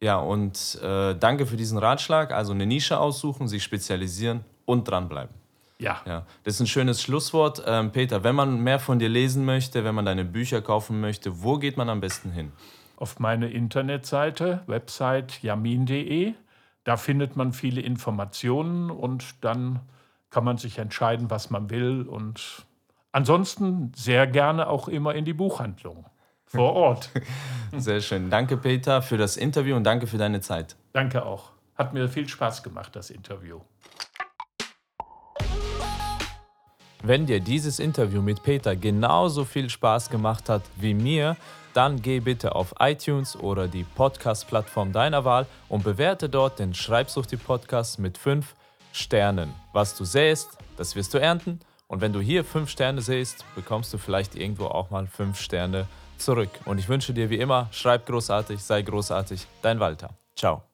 [0.00, 2.32] Ja, und äh, danke für diesen Ratschlag.
[2.32, 5.34] Also eine Nische aussuchen, sich spezialisieren und dranbleiben.
[5.78, 6.00] Ja.
[6.06, 6.26] ja.
[6.44, 7.62] Das ist ein schönes Schlusswort.
[7.66, 11.42] Ähm, Peter, wenn man mehr von dir lesen möchte, wenn man deine Bücher kaufen möchte,
[11.42, 12.52] wo geht man am besten hin?
[12.96, 16.34] Auf meine Internetseite, Website yamin.de.
[16.88, 19.80] Da findet man viele Informationen und dann
[20.30, 22.08] kann man sich entscheiden, was man will.
[22.08, 22.64] Und
[23.12, 26.06] ansonsten sehr gerne auch immer in die Buchhandlung
[26.46, 27.10] vor Ort.
[27.76, 28.30] Sehr schön.
[28.30, 30.76] Danke, Peter, für das Interview und danke für deine Zeit.
[30.94, 31.50] Danke auch.
[31.74, 33.60] Hat mir viel Spaß gemacht, das Interview.
[37.02, 41.36] Wenn dir dieses Interview mit Peter genauso viel Spaß gemacht hat wie mir,
[41.78, 47.30] dann geh bitte auf iTunes oder die Podcast-Plattform deiner Wahl und bewerte dort den Schreibsucht
[47.30, 48.56] die Podcast mit 5
[48.90, 49.54] Sternen.
[49.72, 51.60] Was du sähst, das wirst du ernten.
[51.86, 55.86] Und wenn du hier 5 Sterne sähst, bekommst du vielleicht irgendwo auch mal 5 Sterne
[56.16, 56.50] zurück.
[56.64, 60.10] Und ich wünsche dir wie immer, schreib großartig, sei großartig, dein Walter.
[60.34, 60.67] Ciao.